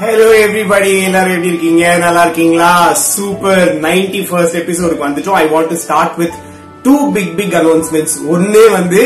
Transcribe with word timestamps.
Hello 0.00 0.26
everybody 0.42 0.90
எல்லாரும் 1.06 1.34
எப்படி 1.34 1.50
இருக்கீங்க? 1.50 1.82
நல்லா 2.02 2.20
இருக்கீங்களா? 2.26 2.70
சூப்பர் 3.14 3.66
நைன்டி 3.82 4.20
ஃபர்ஸ்ட் 4.28 4.56
எபிசோடுக்கு 4.60 5.04
வந்துட்டோம். 5.06 5.36
I 5.40 5.46
want 5.54 5.70
to 5.72 5.76
start 5.82 6.14
with 6.20 6.36
two 6.86 6.94
big 7.16 7.34
big 7.40 7.56
announcements 7.60 8.14
ஒன்னு 8.34 8.62
வந்து 8.76 9.02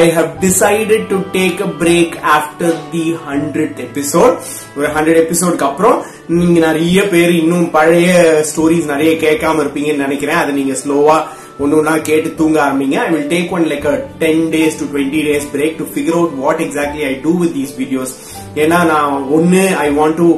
I 0.00 0.02
have 0.16 0.28
decided 0.44 1.06
to 1.12 1.18
take 1.36 1.62
a 1.66 1.70
break 1.82 2.16
after 2.36 2.76
the 2.94 3.04
hundred 3.28 3.80
episode 3.86 4.34
ஒரு 4.78 4.88
ஹண்ட்ரட் 4.96 5.22
எபிசோடுக்கு 5.24 5.68
அப்புறம் 5.70 5.98
நீங்க 6.38 6.58
நிறைய 6.68 7.08
பேர் 7.14 7.32
இன்னும் 7.42 7.68
பழைய 7.78 8.10
ஸ்டோரிஸ் 8.50 8.92
நிறைய 8.94 9.12
கேட்காம 9.26 9.62
இருப்பீங்கன்னு 9.64 10.06
நினைக்கிறேன். 10.06 10.40
அதை 10.42 10.52
நீங்க 10.60 10.76
ஸ்லோவா 10.84 11.18
ஒன்னு 11.58 11.78
ஒன்னா 11.80 11.94
கேட்டு 12.10 12.30
தூங்க 12.40 12.58
ஆரம்பிங்க. 12.66 12.98
I 13.06 13.10
will 13.14 13.30
take 13.36 13.54
one 13.58 13.68
like 13.72 13.86
ten 14.24 14.44
days 14.56 14.78
to 14.80 14.86
twenty 14.92 15.22
days 15.30 15.46
break 15.54 15.78
to 15.82 15.86
figure 15.94 16.18
out 16.20 16.36
what 16.44 16.62
exactly 16.66 17.04
I 17.12 17.14
do 17.26 17.34
with 17.44 17.56
these 17.60 17.74
videos 17.82 18.14
ஏன்னா 18.56 18.80
நான் 18.92 19.16
ஒன்னு 19.38 19.64
I 19.78 19.88
want 19.98 20.20
to 20.22 20.28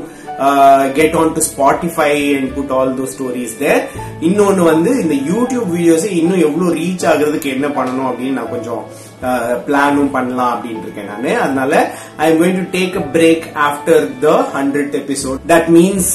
get 0.97 1.17
on 1.21 1.33
to 1.37 1.43
Spotify 1.49 2.11
and 2.37 2.51
put 2.57 2.73
all 2.77 2.93
those 2.99 3.07
stories 3.15 3.55
there 3.63 3.81
இன்னொன்னு 4.29 4.63
வந்து 4.73 4.91
இந்த 5.03 5.17
YouTube 5.31 5.69
videos 5.75 6.07
இன்னும் 6.19 6.45
எவ்வளவு 6.49 6.77
reach 6.77 7.07
ஆகுறதுக்கு 7.11 7.49
என்ன 7.57 7.69
பண்ணணும் 7.77 8.09
அப்படின்னு 8.11 8.39
நான் 8.41 8.55
கொஞ்சம் 8.55 8.83
uh, 9.23 9.55
பிளானும் 9.67 10.11
பண்ணலாம் 10.11 10.53
அப்படின்னு 10.55 10.85
இருக்கேன் 10.85 11.11
நான். 11.11 11.27
அதனால 11.45 11.73
I 12.17 12.29
am 12.31 12.39
going 12.41 12.59
to 12.61 12.67
take 12.77 12.97
a 12.97 13.05
break 13.17 13.45
after 13.67 14.05
the 14.21 14.37
hundred 14.55 14.95
episode 15.03 15.43
that 15.53 15.69
means 15.77 16.13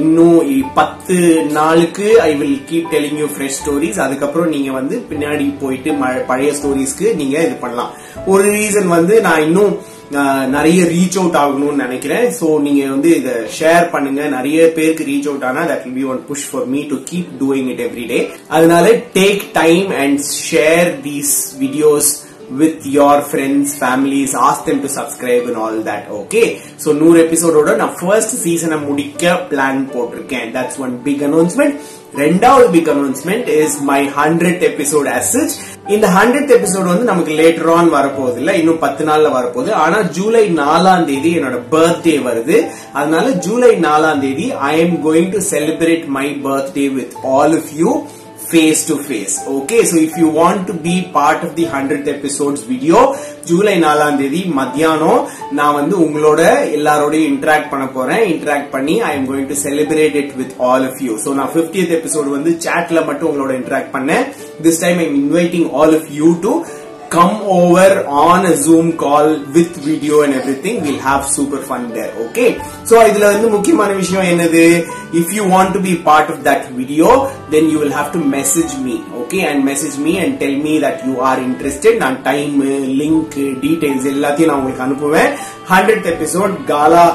இன்னும் 0.00 0.38
பத்து 0.74 1.16
நாளுக்கு 1.58 2.08
I 2.20 2.32
will 2.34 2.60
keep 2.70 2.90
telling 2.94 3.18
you 3.22 3.28
fresh 3.36 3.58
stories 3.60 4.00
அதுக்கப்புறம் 4.00 4.52
நீங்க 4.56 4.72
வந்து 4.72 4.98
பின்னாடி 5.10 5.48
போயிட்டு 5.60 5.92
பழைய 6.26 6.52
ஸ்டோரிஸ்க்கு 6.60 7.08
நீங்க 7.14 7.36
இது 7.46 7.56
பண்ணலாம். 7.64 7.92
ஒரு 8.26 8.46
ரீசன் 8.58 8.90
வந்து 8.98 9.16
நான் 9.20 9.44
இன்னும் 9.48 9.74
நிறைய 10.56 10.80
ரீச் 10.94 11.18
அவுட் 11.20 11.38
ஆகணும்னு 11.42 11.82
நினைக்கிறேன். 11.84 12.26
சோ 12.40 12.46
நீங்க 12.60 12.82
வந்து 12.94 13.10
இதை 13.20 13.34
ஷேர் 13.58 13.86
பண்ணுங்க. 13.90 14.22
நிறைய 14.36 14.72
பேருக்கு 14.76 15.04
ரீச் 15.12 15.28
அவுட் 15.30 15.46
ஆனா 15.50 15.62
that 15.70 15.84
will 15.84 15.98
be 16.00 16.04
one 16.14 16.20
push 16.30 16.48
for 16.50 16.66
me 16.74 16.82
to 16.92 16.98
keep 17.10 17.30
doing 17.42 17.70
it 17.74 17.80
every 17.86 18.04
day 18.12 18.20
அதனால 18.48 18.92
take 19.20 19.46
time 19.52 19.88
and 20.02 20.20
share 20.50 20.90
these 21.08 21.32
videos 21.62 22.10
with 22.60 22.86
your 22.98 23.20
friends 23.30 23.72
families 23.80 24.32
ask 24.48 24.60
them 24.68 24.78
to 24.84 24.88
subscribe 24.98 25.44
and 25.50 25.58
all 25.64 25.76
okay 26.20 26.42
so 26.84 26.96
நூறு 27.02 27.18
எபிசோடோட 27.26 27.76
நான் 27.76 27.96
first 28.00 28.34
சீசனை 28.44 28.78
முடிக்க 28.88 29.32
plan 29.50 29.82
போட்டிருக்கேன். 29.94 30.48
That's 30.56 30.78
one 30.86 30.94
big 31.02 31.22
announcement 31.28 31.76
ரெண்டாவது 32.22 32.66
big 32.76 32.90
announcement 32.94 33.48
is 33.62 33.76
my 33.90 34.00
hundred 34.18 34.62
episode 34.70 35.08
as such 35.18 35.54
இந்த 35.88 36.08
hundred 36.08 36.52
episode 36.56 36.84
வந்து 36.84 37.04
நமக்கு 37.04 37.32
லேட்டர் 37.32 37.70
ஆன் 37.72 37.92
வரப்போகுது 37.92 38.36
இல்ல? 38.36 38.56
இன்னும் 38.56 38.78
பத்து 38.78 39.04
நாள்ல 39.04 39.32
வரப்போகுது. 39.38 39.72
ஆனா 39.72 40.02
ஜூலை 40.02 40.54
நாலாம் 40.54 41.04
தேதி 41.04 41.38
என்னோட 41.38 41.58
பர்த்டே 41.70 42.14
வருது. 42.28 42.66
அதனால 42.92 43.30
ஜூலை 43.30 43.70
நாலாம் 43.76 44.20
தேதி 44.20 44.52
I 44.52 44.80
am 44.80 44.96
going 45.06 45.30
to 45.30 45.38
celebrate 45.50 46.06
my 46.06 46.40
birthday 46.44 46.94
with 46.94 47.12
all 47.24 47.54
of 47.54 47.72
you 47.74 48.06
face 48.52 48.80
to 48.88 48.94
face. 49.10 49.34
Okay 49.56 49.80
so 49.90 49.96
if 50.06 50.12
you 50.20 50.28
want 50.40 50.60
to 50.70 50.74
be 50.86 50.94
part 51.18 51.40
of 51.46 51.50
the 51.58 51.64
100th 51.76 52.08
episodes 52.16 52.62
video 52.72 52.98
July 53.48 53.72
நாலாம் 53.84 54.18
தேதி 54.18 54.40
மத்தியானம் 54.58 55.22
நான் 55.58 55.76
வந்து 55.78 55.94
உங்களோட 56.04 56.40
எல்லாரோடையும் 56.76 57.30
இன்டராக்ட் 57.32 57.70
பண்ண 57.72 57.86
போறேன். 57.96 58.22
இன்டராக்ட் 58.32 58.70
பண்ணி 58.74 58.94
I 59.08 59.10
am 59.16 59.26
going 59.30 59.48
to 59.52 59.56
celebrate 59.64 60.18
it 60.20 60.34
with 60.40 60.54
all 60.68 60.84
of 60.90 61.00
you 61.06 61.14
so 61.24 61.32
நான் 61.38 61.50
பிப்டியத் 61.56 61.96
எபிசோடு 61.98 62.28
வந்து 62.36 62.52
சாட்ல 62.66 63.00
மட்டும் 63.08 63.28
உங்களோட 63.30 63.54
இன்டராக்ட் 63.60 63.92
பண்ணேன். 63.96 64.24
This 64.66 64.80
time 64.84 65.00
I'm 65.06 65.16
inviting 65.22 65.68
all 65.80 65.96
of 65.98 66.08
you 66.20 66.30
to 66.46 66.54
come 67.14 67.34
over 67.54 67.88
on 68.26 68.46
a 68.50 68.54
zoom 68.64 68.86
call 69.00 69.26
with 69.54 69.72
video 69.88 70.14
and 70.24 70.32
everything. 70.38 70.76
We'll 70.84 71.02
have 71.08 71.22
super 71.34 71.60
fun 71.70 71.82
there 71.96 72.12
okay? 72.24 72.46
So 72.88 72.94
இதுல 73.08 73.26
வந்து 73.32 73.48
முக்கியமான 73.56 73.90
விஷயம் 73.98 74.28
என்னது? 74.32 74.62
If 75.20 75.26
you 75.36 75.44
want 75.54 75.70
to 75.76 75.80
be 75.88 75.94
part 76.08 76.28
of 76.34 76.38
that 76.48 76.62
video 76.78 77.08
then 77.53 77.65
you 77.71 77.77
will 77.81 77.95
have 77.99 78.09
to 78.11 78.19
message 78.35 78.73
me 78.85 78.95
okay 79.21 79.41
and 79.49 79.65
message 79.69 79.97
me 80.05 80.13
and 80.23 80.31
tell 80.43 80.55
me 80.65 80.73
that 80.85 80.97
you 81.07 81.15
are 81.29 81.37
interested 81.47 81.93
நான் 82.03 82.17
time 82.27 82.55
link 83.01 83.35
details 83.63 84.07
எல்லாத்தையும் 84.13 84.51
நான் 84.51 84.59
உங்களுக்கு 84.61 84.85
அனுப்புவேன் 84.87 85.31
hundred 85.71 86.07
episode 86.13 86.55
Kaala 86.71 87.05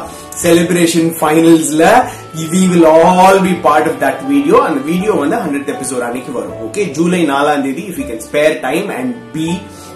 celebration 0.42 1.10
ஃபைனல்ஸ்ல 1.18 1.84
we 2.54 2.62
will 2.72 2.88
all 2.94 3.40
be 3.46 3.54
part 3.66 3.88
of 3.90 4.00
that 4.04 4.22
video 4.32 4.58
அந்த 4.68 4.80
video 4.90 5.12
வந்து 5.22 5.38
hundred 5.44 5.70
episode 5.74 6.06
அன்னைக்கு 6.08 6.32
வரும் 6.38 6.60
okay 6.66 6.84
July 6.98 7.22
நாலாம் 7.32 7.64
தேதி 7.68 7.84
if 7.90 8.00
you 8.02 8.06
can 8.10 8.26
spare 8.30 8.56
time 8.68 8.90
and 8.98 9.14
be 9.36 9.48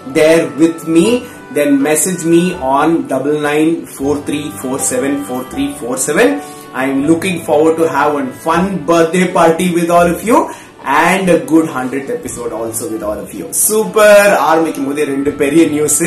there 0.09 0.43
with 0.59 0.87
me 0.87 1.07
then 1.55 1.81
message 1.81 2.21
me 2.25 2.41
on 2.73 3.07
double 3.07 3.39
nine 3.41 3.71
four 3.87 4.13
three 4.27 4.45
four 4.61 4.77
seven 4.81 5.23
four 5.27 5.39
three 5.45 5.67
four 5.79 5.95
seven 5.99 6.27
I'm 6.74 7.04
looking 7.04 7.42
forward 7.42 7.76
to 7.76 7.88
have 7.88 8.14
a 8.16 8.26
fun 8.38 8.84
birthday 8.84 9.26
party 9.30 9.72
with 9.74 9.90
all 9.90 10.08
of 10.08 10.22
you 10.22 10.38
and 11.02 11.28
good 11.50 11.68
hundred 11.74 12.08
episode 12.14 12.52
also 12.58 12.86
with 12.92 13.02
all 13.08 13.20
of 13.20 13.34
you 13.38 13.44
super 13.58 14.30
ஆரம்பிக்கும் 14.46 14.86
போதே 14.88 15.04
ரெண்டு 15.10 15.30
பெரிய 15.42 15.64
news 15.66 15.98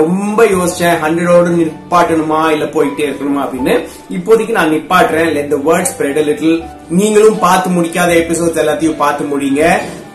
ரொம்ப 0.00 0.44
யோசிச்சேன் 0.54 0.98
ஹண்ட்ரடோடு 1.04 1.52
நிப்பாட்டணுமா 1.60 2.42
இல்ல 2.54 2.66
போயிட்டே 2.74 3.06
இருக்கணுமா 3.06 3.44
அப்படின்னு 3.44 3.74
இப்போதைக்கு 4.16 4.58
நான் 4.58 4.74
நிப்பாட்டுறேன் 4.74 5.30
let 5.36 5.54
the 5.54 5.60
word 5.68 5.90
spread 5.92 6.20
little 6.28 6.58
நீங்களும் 6.98 7.40
பார்த்து 7.46 7.70
முடிக்காத 7.78 8.12
எபிசோட்ஸ் 8.22 8.62
எல்லாத்தையும் 8.64 9.00
பார்த்து 9.04 9.30
முடியுங்க 9.32 9.64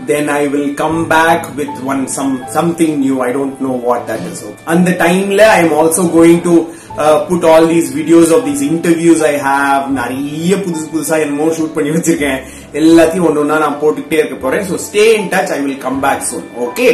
then 0.07 0.29
I 0.37 0.43
will 0.53 0.71
come 0.75 1.01
back 1.11 1.49
with 1.59 1.77
one 1.91 2.05
some 2.17 2.31
something 2.57 2.95
new 3.03 3.17
I 3.27 3.31
don't 3.35 3.59
know 3.67 3.73
what 3.87 4.05
that 4.11 4.25
is 4.31 4.45
அந்த 4.75 4.91
டைம்ல 5.03 5.41
I 5.57 5.59
am 5.65 5.75
also 5.81 6.05
going 6.17 6.41
to 6.47 6.55
going 6.93 7.07
to 7.09 7.13
uh, 7.13 7.27
put 7.27 7.43
all 7.43 7.67
these 7.67 7.91
videos 7.91 8.31
of 8.31 8.45
these 8.45 8.61
interviews 8.61 9.21
I 9.21 9.37
have. 9.39 9.91
நிறைய 9.91 10.55
புதுசு 10.57 10.85
புதுசா 10.93 11.19
என்னமோ 11.19 11.47
shoot 11.49 11.73
பண்ணி 11.73 11.91
வச்சிருக்கேன் 11.91 12.39
எல்லாத்தையும் 12.81 13.25
ஒன்று 13.29 13.41
ஒன்றா 13.41 13.57
நான் 13.63 13.81
போட்டுக்கிட்டே 13.81 14.19
இருக்க 14.21 14.37
போறேன். 14.43 14.63
So 14.69 14.77
stay 14.85 15.03
in 15.17 15.29
touch 15.33 15.51
I 15.55 15.59
will 15.65 15.83
come 15.87 15.99
back 16.05 16.25
soon 16.29 16.47
okay 16.65 16.87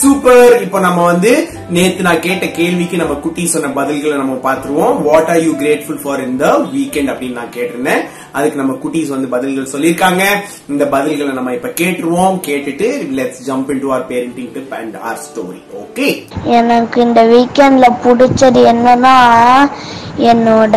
super 0.00 0.62
இப்போ 0.64 0.78
நம்ம 0.84 1.00
வந்து 1.10 1.30
நேத்து 1.74 2.06
நான் 2.06 2.22
கேட்ட 2.26 2.46
கேள்விக்கு 2.58 2.96
நம்ம 3.00 3.14
குட்டி 3.24 3.42
சொன்ன 3.54 3.70
பதில்களை 3.80 4.14
நம்ம 4.20 4.34
பார்த்துருவோம். 4.46 4.94
What 5.08 5.30
are 5.32 5.42
you 5.46 5.52
grateful 5.62 6.00
for 6.02 6.22
இந்த 6.28 6.44
வீக்கெண்ட் 6.74 7.12
அப்படின்னு 7.12 7.38
நான் 7.40 7.54
கேட்டிருந்தேன். 7.56 8.02
அதுக்கு 8.38 8.60
நம்ம 8.60 8.76
குட்டீஸ் 8.84 9.12
வந்து 9.14 9.28
பதில்கள் 9.34 9.72
சொல்லியிருக்காங்க. 9.74 10.22
இந்த 10.72 10.84
பதில்களை 10.96 11.32
நம்ம 11.38 11.52
இப்ப 11.58 11.72
கேட்டுருவோம். 11.82 12.38
கேட்டுட்டு 12.48 12.88
let's 13.18 13.42
jump 13.48 13.70
into 13.84 13.90
our 13.96 14.06
parenting 14.12 14.50
tip 14.56 14.74
and 14.80 14.96
our 15.10 15.20
story 15.28 15.60
okay 15.82 16.08
எனக்கு 16.60 17.00
இந்த 17.08 17.22
வீக்கெண்ட்ல 17.34 17.88
பிடிச்சது 18.06 18.62
என்னன்னா 18.72 19.16
என்னோட 20.32 20.76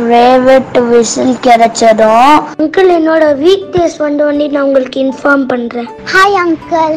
ஃபேவரட் 0.00 0.76
விசில் 0.90 1.36
கிடைச்சதும் 1.44 2.34
அங்கிள் 2.58 2.90
என்னோட 2.96 3.24
வீக் 3.40 3.68
டேஸ் 3.74 3.96
வந்த 4.02 4.20
உடனே 4.26 4.48
நான் 4.50 4.66
உங்களுக்கு 4.68 4.98
இன்ஃபார்ம் 5.06 5.46
பண்றேன் 5.52 5.88
Hi, 6.12 6.28
Uncle. 6.42 6.92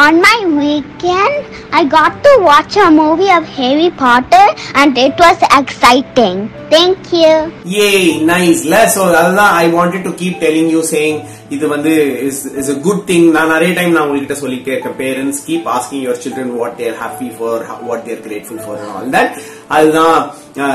On 0.00 0.14
my 0.20 0.36
weekend, 0.58 1.34
I 1.72 1.84
got 1.90 2.12
to 2.24 2.32
watch 2.42 2.74
a 2.78 2.90
movie 2.94 3.30
of 3.30 3.44
Harry 3.56 3.90
Potter 3.96 4.44
and 4.74 4.98
it 4.98 5.16
was 5.18 5.40
exciting. 5.58 6.36
Thank 6.70 7.00
you. 7.16 7.32
ஏ 7.78 7.88
நைஸ்ல 8.30 8.76
சோ 8.94 9.02
அதுதான் 9.14 9.52
I 9.58 9.66
wanted 9.74 10.06
to 10.06 10.12
keep 10.20 10.38
telling 10.44 10.70
you 10.74 10.82
saying 10.92 11.18
இது 11.56 11.64
வந்து 11.74 11.92
is 12.28 12.40
is 12.60 12.70
a 12.74 12.78
good 12.86 13.04
thing 13.10 13.26
நான் 13.36 13.52
நிறைய 13.54 13.72
time 13.78 13.94
நான் 13.96 14.06
உங்ககிட்ட 14.08 14.36
சொல்லிட்டே 14.42 14.72
இருக்கேன் 14.74 14.98
parents 15.02 15.42
keep 15.48 15.68
asking 15.76 16.02
your 16.06 16.22
children 16.24 16.54
what 16.58 16.76
they're 16.80 16.96
happy 17.02 17.28
for 17.36 17.60
what 17.88 18.04
they're 18.08 18.22
grateful 18.26 18.62
for 18.64 18.82
all 18.90 19.08
that 19.16 19.34
அதுதான் 19.70 20.18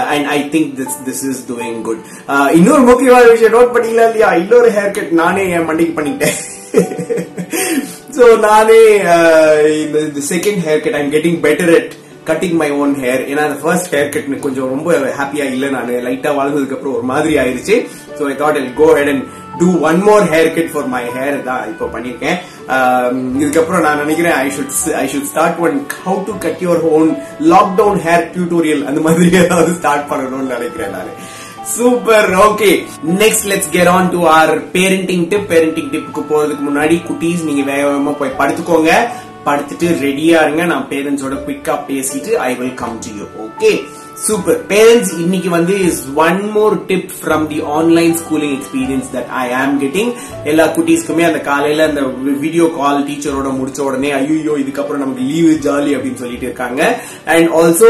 and 0.09 0.27
I 0.29 0.39
think 0.51 0.71
this 0.79 0.97
this 1.05 1.23
is 1.29 1.41
doing 1.49 1.79
good 1.81 2.01
இன்னொரு 2.51 2.83
முக்கியமான 2.83 3.23
விஷயம் 3.31 3.55
நோட் 3.55 3.73
பண்ணிக்கலாம் 3.75 4.09
இல்லையா? 4.09 4.31
இன்னொரு 4.35 4.69
ஹேர் 4.69 4.91
கட் 4.91 5.13
நானே 5.21 5.43
என் 5.49 5.67
மண்டிக்கு 5.69 5.95
பண்ணிட்டேன் 5.99 6.37
சோ 8.15 8.23
நானே 8.47 8.81
uh, 9.07 9.55
இந்த 9.83 9.97
second 10.29 10.61
hair 10.65 10.83
cut 10.83 10.97
I'm 10.99 11.11
getting 11.11 11.41
better 11.45 11.73
at 11.77 11.91
cutting 12.25 12.57
my 12.59 12.69
own 12.81 12.93
hair 13.01 13.21
ஏன்னா 13.27 13.43
அந்த 13.47 13.57
ஃபர்ஸ்ட் 13.61 13.91
ஹேர் 13.93 14.09
கட் 14.09 14.27
கொஞ்சம் 14.43 14.69
ரொம்ப 14.69 14.89
ஹாப்பியா 15.17 15.45
இல்ல 15.53 15.69
நான். 15.69 15.91
லைட்டா 16.07 16.31
வளர்ந்ததுக்கு 16.37 16.75
அப்புறம் 16.77 16.97
ஒரு 16.97 17.05
மாதிரி 17.05 17.33
ஆயிருச்சு. 17.37 17.75
So 18.17 18.27
I 18.27 18.35
thought 18.35 18.59
I'll 18.61 18.73
go 18.73 18.87
ahead 18.97 19.11
and 19.13 19.23
do 19.59 19.67
one 19.81 19.99
more 20.01 20.23
hair 20.31 20.49
cut 20.55 20.71
for 20.73 20.87
my 20.93 21.03
hair 21.15 21.37
தான் 21.43 21.63
இப்போ 21.71 21.85
பண்ணிருக்கேன் 21.93 22.37
um, 22.75 23.17
இதுக்கப்புறம் 23.41 23.83
நான் 23.85 24.01
நினைக்கிறேன் 24.03 24.35
I 24.37 24.47
should 24.55 24.73
I 24.95 25.05
should 25.13 25.29
start 25.31 25.59
one 25.59 25.75
how 26.03 26.19
to 26.27 26.33
cut 26.45 26.61
your 26.65 26.83
own 26.91 27.09
lockdown 27.53 27.99
hair 28.05 28.25
tutorial 28.35 28.83
அந்த 28.89 29.01
மாதிரி 29.07 29.29
ஏதாவது 29.43 29.71
ஸ்டார்ட் 29.79 30.09
பண்ணணும்னு 30.11 30.53
நினைக்கிறேன் 30.55 30.93
நான். 30.97 31.11
Super 31.75 32.29
okay 32.45 32.69
next 33.19 33.47
let's 33.51 33.71
get 33.75 33.91
on 33.95 34.09
to 34.09 34.21
our 34.37 34.53
parenting 34.75 35.25
tip 35.31 35.49
parenting 35.51 35.91
டிப்புக்கு 35.95 36.23
போறதுக்கு 36.31 36.63
முன்னாடி 36.69 36.95
குட்டீஸ் 37.09 37.43
நீங்க 37.49 37.65
வேக 37.71 37.83
வேகமா 37.87 38.13
போய் 38.13 38.37
படுத்துக்கோங்க. 38.39 38.93
படுத்துட்டு 39.45 39.87
ரெடியா 40.05 40.39
இருங்க. 40.43 40.63
நான் 40.65 40.89
பேரண்ட்ஸோட 40.89 41.35
குவிக்கா 41.43 41.75
பேசிட்டு 41.89 42.31
I 42.47 42.51
will 42.59 42.75
come 42.75 42.97
to 43.05 43.11
you 43.19 43.27
okay 43.45 43.71
super 44.25 44.57
parents 44.71 45.11
இன்னைக்கு 45.23 45.49
வந்து 45.55 45.75
is 45.85 46.01
one 46.25 46.41
more 46.55 46.73
tip 46.89 47.11
from 47.19 47.45
the 47.51 47.59
online 47.77 48.13
schooling 48.19 48.53
experience 48.57 49.07
that 49.15 49.29
I 49.43 49.45
am 49.59 49.73
getting 49.83 50.11
எல்லா 50.51 50.65
குட்டீஸ்க்குமே 50.75 51.23
அந்த 51.27 51.39
காலையில 51.47 51.85
அந்த 51.89 52.01
வீடியோ 52.43 52.65
கால் 52.77 52.99
டீச்சரோட 53.07 53.51
முடிச்ச 53.59 53.79
உடனே 53.87 54.09
ஐயோ 54.17 54.55
இதுக்கப்புறம் 54.63 55.01
நமக்கு 55.03 55.23
லீவு 55.31 55.53
ஜாலி 55.65 55.93
அப்படின்னு 55.97 56.21
சொல்லிட்டு 56.23 56.47
இருக்காங்க. 56.49 56.81
And 57.35 57.49
also 57.61 57.89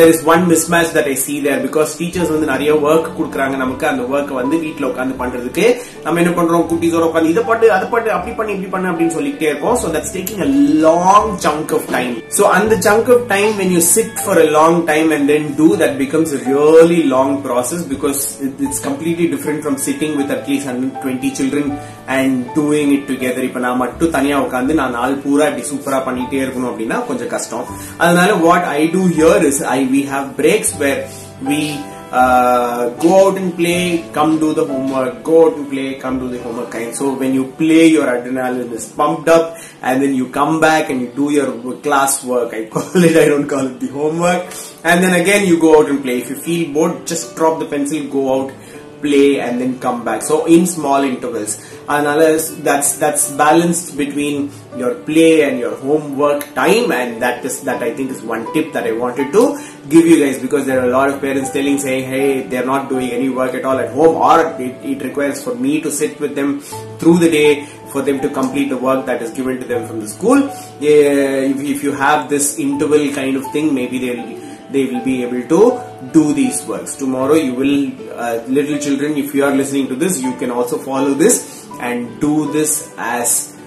there 0.00 0.12
is 0.14 0.22
one 0.32 0.44
mismatch 0.74 0.92
that 0.98 1.10
I 1.14 1.16
see 1.24 1.34
there 1.46 1.64
because 1.66 1.96
teachers 2.02 2.32
வந்து 2.34 2.50
நிறைய 2.52 2.70
ஒர்க் 2.88 3.10
கொடுக்குறாங்க 3.18 3.56
நமக்கு. 3.64 3.86
அந்த 3.92 4.04
ஒர்க் 4.14 4.32
வந்து 4.40 4.56
வீட்டில் 4.66 4.88
உட்காந்து 4.90 5.16
பண்றதுக்கு. 5.22 5.66
நம்ம 6.06 6.22
என்ன 6.24 6.34
பண்றோம்? 6.38 6.66
குட்டீஸோட 6.70 7.04
உட்காந்து 7.10 7.34
இதை 7.34 7.44
பாட்டு 7.50 7.72
அதை 7.78 7.88
பாட்டு 7.96 8.14
அப்படி 8.18 8.34
பண்ணி 8.38 8.54
இப்படி 8.56 8.72
பண்ணு 8.76 8.92
அப்படின்னு 8.92 9.16
சொல்லிட்டே 9.18 9.50
இருக்கோம் 9.50 9.76
so 9.82 9.92
that's 9.96 10.14
taking 10.18 10.44
a 10.46 10.50
long 10.86 11.30
chunk 11.48 11.74
of 11.80 11.90
time 11.98 12.14
so 12.38 12.46
அந்த 12.60 12.80
chunk 12.88 13.12
of 13.16 13.26
time 13.34 13.52
when 13.62 13.74
you 13.78 13.84
sit 13.96 14.16
for 14.24 14.42
a 14.46 14.48
long 14.58 14.80
time 14.92 15.10
and 15.18 15.28
then 15.34 15.46
do 15.55 15.75
that 15.75 15.97
becomes 15.97 16.33
a 16.33 16.39
really 16.41 17.03
long 17.05 17.41
process 17.43 17.83
because 17.83 18.41
it, 18.41 18.53
it's 18.59 18.79
completely 18.79 19.27
different 19.27 19.63
from 19.63 19.77
sitting 19.77 20.17
with 20.17 20.29
at 20.29 20.47
least 20.47 20.65
120 20.65 21.31
children 21.31 21.65
and 22.07 22.31
doing 22.55 22.91
it 22.93 23.07
together 23.07 23.43
இப்ப 23.43 23.59
நான் 23.59 23.77
மட்டும் 23.77 24.11
தனியா 24.11 24.37
உட்காந்து 24.45 24.73
நான் 24.73 24.91
நாள் 24.91 25.15
பூரா 25.15 25.47
இப்படி 25.47 25.65
சூப்பரா 25.71 25.99
பண்ணிட்டே 26.07 26.41
இருக்கணும் 26.43 26.71
அப்படின்னா 26.71 26.99
கொஞ்சம் 27.05 27.27
கஷ்டம் 27.27 27.67
அதனால 27.97 28.35
what 28.45 28.67
I 28.77 28.81
do 28.87 29.03
here 29.17 29.45
is 29.51 29.63
I 29.77 29.79
we 29.95 30.03
have 30.13 30.27
breaks 30.41 30.73
where 30.83 31.01
we 31.49 31.61
uh, 32.10 32.88
go 32.90 33.28
out 33.28 33.38
and 33.38 33.54
play, 33.54 34.08
come 34.12 34.38
do 34.38 34.54
the 34.54 34.64
homework, 34.64 35.22
go 35.22 35.46
out 35.46 35.56
and 35.58 35.70
play, 35.70 35.94
come 35.96 36.18
do 36.18 36.28
the 36.28 36.42
homework 36.42 36.70
kind. 36.70 36.94
So 36.94 37.14
when 37.14 37.34
you 37.34 37.52
play, 37.52 37.88
your 37.88 38.06
adrenaline 38.06 38.72
is 38.72 38.90
pumped 38.92 39.28
up 39.28 39.56
and 39.82 40.02
then 40.02 40.14
you 40.14 40.28
come 40.30 40.60
back 40.60 40.90
and 40.90 41.00
you 41.02 41.08
do 41.08 41.30
your 41.30 41.76
class 41.80 42.24
work. 42.24 42.54
I 42.54 42.64
call 42.70 43.04
it, 43.04 43.16
I 43.16 43.26
don't 43.26 43.48
call 43.48 43.66
it 43.66 43.80
the 43.80 43.88
homework. 43.88 44.52
And 44.84 45.04
then 45.04 45.20
again 45.20 45.46
you 45.46 45.60
go 45.60 45.80
out 45.80 45.90
and 45.90 46.02
play. 46.02 46.18
If 46.18 46.30
you 46.30 46.36
feel 46.36 46.72
bored, 46.72 47.06
just 47.06 47.36
drop 47.36 47.58
the 47.58 47.66
pencil, 47.66 48.04
go 48.08 48.44
out, 48.44 48.52
play 49.00 49.40
and 49.40 49.60
then 49.60 49.78
come 49.78 50.04
back. 50.04 50.22
So 50.22 50.46
in 50.46 50.66
small 50.66 51.02
intervals. 51.02 51.58
Another 51.88 52.38
that's 52.38 52.98
that's 52.98 53.30
balanced 53.32 53.96
between 53.96 54.50
your 54.76 54.94
play 54.94 55.48
and 55.48 55.58
your 55.58 55.74
homework 55.76 56.42
time 56.54 56.92
and 56.92 57.22
that 57.22 57.44
is 57.44 57.62
that 57.62 57.82
I 57.82 57.94
think 57.94 58.10
is 58.10 58.22
one 58.22 58.52
tip 58.52 58.72
that 58.74 58.84
I 58.86 58.92
wanted 58.92 59.32
to 59.32 59.58
give 59.88 60.06
you 60.06 60.22
guys 60.22 60.38
because 60.38 60.66
there 60.66 60.80
are 60.80 60.86
a 60.86 60.90
lot 60.90 61.08
of 61.08 61.18
parents 61.20 61.50
telling 61.50 61.78
saying 61.78 62.10
hey 62.10 62.42
they're 62.42 62.66
not 62.66 62.90
doing 62.90 63.10
any 63.10 63.30
work 63.30 63.54
at 63.54 63.64
all 63.64 63.78
at 63.78 63.90
home 63.90 64.16
or 64.16 64.60
it, 64.60 64.84
it 64.84 65.02
requires 65.02 65.42
for 65.42 65.54
me 65.54 65.80
to 65.80 65.90
sit 65.90 66.20
with 66.20 66.34
them 66.34 66.60
through 66.98 67.18
the 67.18 67.30
day 67.30 67.66
for 67.92 68.02
them 68.02 68.20
to 68.20 68.28
complete 68.28 68.68
the 68.68 68.76
work 68.76 69.06
that 69.06 69.22
is 69.22 69.30
given 69.30 69.58
to 69.58 69.66
them 69.66 69.86
from 69.86 70.00
the 70.00 70.08
school. 70.08 70.38
Yeah, 70.80 71.52
if, 71.52 71.60
if 71.60 71.82
you 71.82 71.92
have 71.92 72.28
this 72.28 72.58
interval 72.58 73.12
kind 73.12 73.36
of 73.36 73.50
thing, 73.52 73.74
maybe 73.74 73.98
they'll 73.98 74.37
they 74.70 74.86
will 74.86 75.04
be 75.04 75.22
able 75.24 75.42
to 75.48 76.10
do 76.12 76.32
these 76.32 76.64
works. 76.66 76.94
Tomorrow 76.96 77.34
you 77.34 77.54
will, 77.54 77.92
uh, 78.12 78.42
little 78.46 78.78
children, 78.78 79.16
if 79.16 79.34
you 79.34 79.44
are 79.44 79.54
listening 79.54 79.88
to 79.88 79.96
this, 79.96 80.20
you 80.20 80.34
can 80.36 80.50
also 80.50 80.78
follow 80.78 81.14
this 81.14 81.66
and 81.80 82.20
do 82.20 82.52
this 82.52 82.94
as 82.96 83.57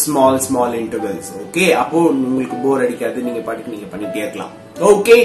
small 0.00 0.40
small 0.40 0.76
intervals 0.82 1.30
okay 1.44 1.70
அப்போ 1.84 1.98
உங்களுக்கு 2.00 2.56
bore 2.66 2.84
அடிக்காது 2.84 3.26
நீங்க 3.28 3.40
பாட்டுக்கு 3.40 3.74
நீங்க 3.74 3.88
பண்ணிட்டே 3.94 4.22
இருக்கலாம். 4.24 4.52
Okay 4.90 5.16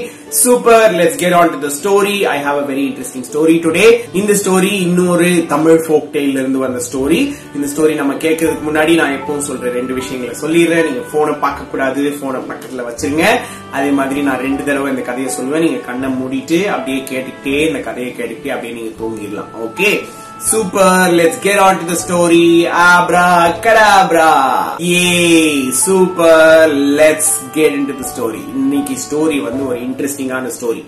super 0.42 0.92
let's 0.98 1.20
get 1.22 1.36
on 1.38 1.54
to 1.60 1.70
story 1.78 2.18
I 2.34 2.38
have 2.44 2.50
have 2.50 2.60
a 2.64 2.68
very 2.70 2.84
interesting 2.90 3.24
story 3.30 3.56
இந்த 4.20 4.34
story 4.42 4.72
இன்னொரு 4.88 5.30
தமிழ் 5.54 5.80
ஃபோக் 5.86 6.08
டெய்ல 6.16 6.42
இருந்து 6.44 6.60
வந்த 6.66 6.80
ஸ்டோரி. 6.88 7.20
இந்த 7.56 7.68
ஸ்டோரி 7.74 7.94
நம்ம 8.02 8.14
கேட்கறதுக்கு 8.14 8.68
முன்னாடி 8.70 8.94
நான் 9.02 9.16
எப்பவும் 9.18 9.48
சொல்ற 9.50 9.72
ரெண்டு 9.78 9.94
விஷயங்களை 10.00 10.34
சொல்லிடுறேன். 10.44 10.88
நீங்க 10.90 11.04
போனை 11.12 11.34
பார்க்க 11.34 11.72
கூடாது, 11.72 12.04
போனை 12.22 12.40
பக்கத்துல 12.52 12.86
வச்சிருங்க. 12.90 13.26
அதே 13.72 13.90
மாதிரி 14.00 14.22
நான் 14.22 14.44
ரெண்டு 14.48 14.64
தடவை 14.64 14.90
இந்த 14.90 15.02
கதையை 15.02 15.32
சொல்லுவேன். 15.38 15.66
நீங்க 15.66 15.82
கண்ணை 15.90 16.10
மூடிட்டு 16.20 16.60
அப்படியே 16.76 17.02
கேட்டுக்கிட்டே 17.12 17.58
இந்த 17.68 17.80
கதையை 17.80 18.12
கேட்டுக்கிட்டே 18.20 18.54
அப்படியே 18.56 18.76
நீங்க 18.80 18.94
தூங்கிடலாம். 19.02 19.52
Okay 19.68 19.92
super 20.48 21.12
let's 21.14 21.40
get 21.40 21.58
on 21.58 21.80
to 21.80 21.94
the 21.94 21.96
story 22.08 22.46
abracadabra 23.66 24.30
A 24.82 25.72
super 25.72 26.70
let's 26.76 27.34
get 27.54 27.74
into 27.86 27.94
the 28.00 28.06
story 28.12 28.42
இன்னைக்கு 28.56 28.94
ஸ்டோரி 28.94 29.44
வந்து 29.44 29.68
ஒரு 29.68 29.80
இன்ட்ரெஸ்டிங்கான 29.80 30.52
ஸ்டோரி 30.60 30.84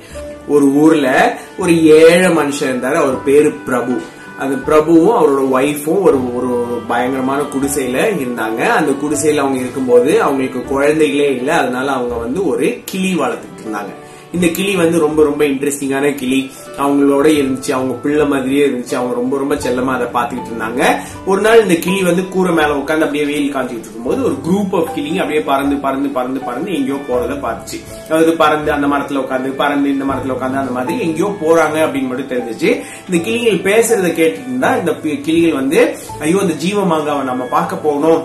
ஒரு 0.48 0.65
ஊர்ல 0.74 1.38
ஒரு 1.57 1.86
ஏழை 1.86 2.30
மனுஷன் 2.38 2.71
இருந்தாரு. 2.71 2.94
அவர் 2.94 3.24
பேரு 3.24 3.51
பிரபு. 3.51 4.01
அந்த 4.39 4.56
பிரபுவும் 4.68 5.18
அவரோட 5.19 5.42
ஒய்ஃபும் 5.57 6.01
ஒரு 6.01 6.36
ஒரு 6.36 6.81
பயங்கரமான 6.88 7.42
குடிசையில 7.42 7.98
இருந்தாங்க. 8.21 8.57
அந்த 8.57 8.92
குடிசையில 8.92 9.36
அவங்க 9.36 9.59
இருக்கும்போது 9.59 10.21
அவங்களுக்கு 10.21 10.62
குழந்தைகளே 10.71 11.27
இல்லை. 11.36 11.53
அதனால 11.53 11.92
அவங்க 11.92 12.15
வந்து 12.15 12.48
ஒரு 12.48 12.81
கிளி 12.86 13.15
வளர்த்துட்டு 13.15 13.63
இருந்தாங்க. 13.65 13.94
இந்த 14.33 14.48
கிளி 14.48 14.74
வந்து 14.75 14.98
ரொம்ப 15.00 15.24
ரொம்ப 15.24 15.42
இன்ட்ரெஸ்டிங்கான 15.45 16.16
கிளி. 16.22 16.39
அவங்களோட 16.78 17.25
இருந்துச்சு 17.39 17.72
அவங்க 17.78 17.94
பிள்ளை 18.04 18.25
மாதிரியே 18.28 18.63
இருந்துச்சு 18.68 18.95
அவங்க 19.00 19.13
ரொம்ப 19.22 19.38
ரொம்ப 19.38 19.56
செல்லமா 19.56 19.94
அதை 19.98 20.07
பாத்துக்கிட்டு 20.18 20.51
இருந்தாங்க. 20.51 20.81
ஒரு 21.25 21.42
நாள் 21.42 21.62
இந்த 21.62 21.75
கிளி 21.86 22.04
வந்து 22.04 22.24
கூரை 22.28 22.54
மேல 22.54 22.78
உட்காந்து 22.81 23.06
அப்படியே 23.07 23.25
வெயில் 23.31 23.54
காஞ்சிட்டு 23.56 23.88
இருக்கும்போது 23.88 24.24
ஒரு 24.24 24.38
குரூப் 24.48 24.75
ஆஃப் 24.80 24.92
கிளிங்க 24.98 25.22
அப்படியே 25.24 25.44
பறந்து 25.51 25.75
பறந்து 25.75 26.10
பறந்து 26.10 26.39
பறந்து 26.39 26.72
எங்கேயோ 26.74 27.00
போறத 27.10 27.38
பார்த்துச்சு. 27.45 27.80
அதாவது 28.10 28.33
பறந்து 28.33 28.72
அந்த 28.72 28.88
மரத்துல 28.94 29.24
உட்காந்து 29.25 29.51
பறந்து 29.62 29.89
இந்த 29.89 30.06
மரத்துல 30.12 30.36
உட்காந்து 30.38 30.62
அந்த 30.63 30.75
மாதிரி 30.77 31.00
எங்கேயோ 31.07 31.31
போறாங்க 31.44 31.77
அப்படின்னு 31.86 32.12
மட்டும் 32.12 32.34
தெரிஞ்சிச்சு. 32.34 32.69
இந்த 33.07 33.19
கிளிகள் 33.27 33.66
பேசுறத 33.69 34.12
கேட்டுட்டு 34.19 34.50
இருந்தா 34.50 34.72
இந்த 34.77 34.94
கிளிகள் 35.27 35.60
வந்து 35.62 35.81
ஐயோ 36.19 36.38
இந்த 36.48 36.54
ஜீவ 36.66 36.86
மாங்காவை 36.94 37.24
நம்ம 37.24 37.44
பார்க்க 37.57 37.86
போகணும். 37.88 38.22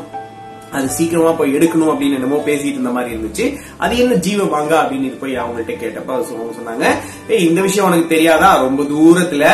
அது 0.77 0.89
சீக்கிரமா 0.97 1.33
போய் 1.39 1.55
எடுக்கணும் 1.57 1.91
அப்படின்னு 1.93 2.19
என்னமோ 2.19 2.41
பேசிட்டு 2.49 2.77
இருந்த 2.79 2.93
மாதிரி 2.97 3.15
இருந்துச்சு. 3.15 3.47
அது 3.85 3.99
என்ன 4.03 4.15
ஜீவ 4.27 4.45
மாங்கா 4.55 4.77
அப்படின்னு 4.83 5.19
போய் 5.23 5.41
அவங்கள்ட்ட 5.43 5.75
கேட்டப்ப 5.83 6.13
அவங்க 6.15 6.57
சொன்னாங்க 6.59 6.87
ஏய் 7.33 7.47
இந்த 7.49 7.61
விஷயம் 7.67 7.89
உனக்கு 7.89 8.13
தெரியாதா? 8.15 8.51
ரொம்ப 8.67 8.83
தூரத்துல 8.93 9.45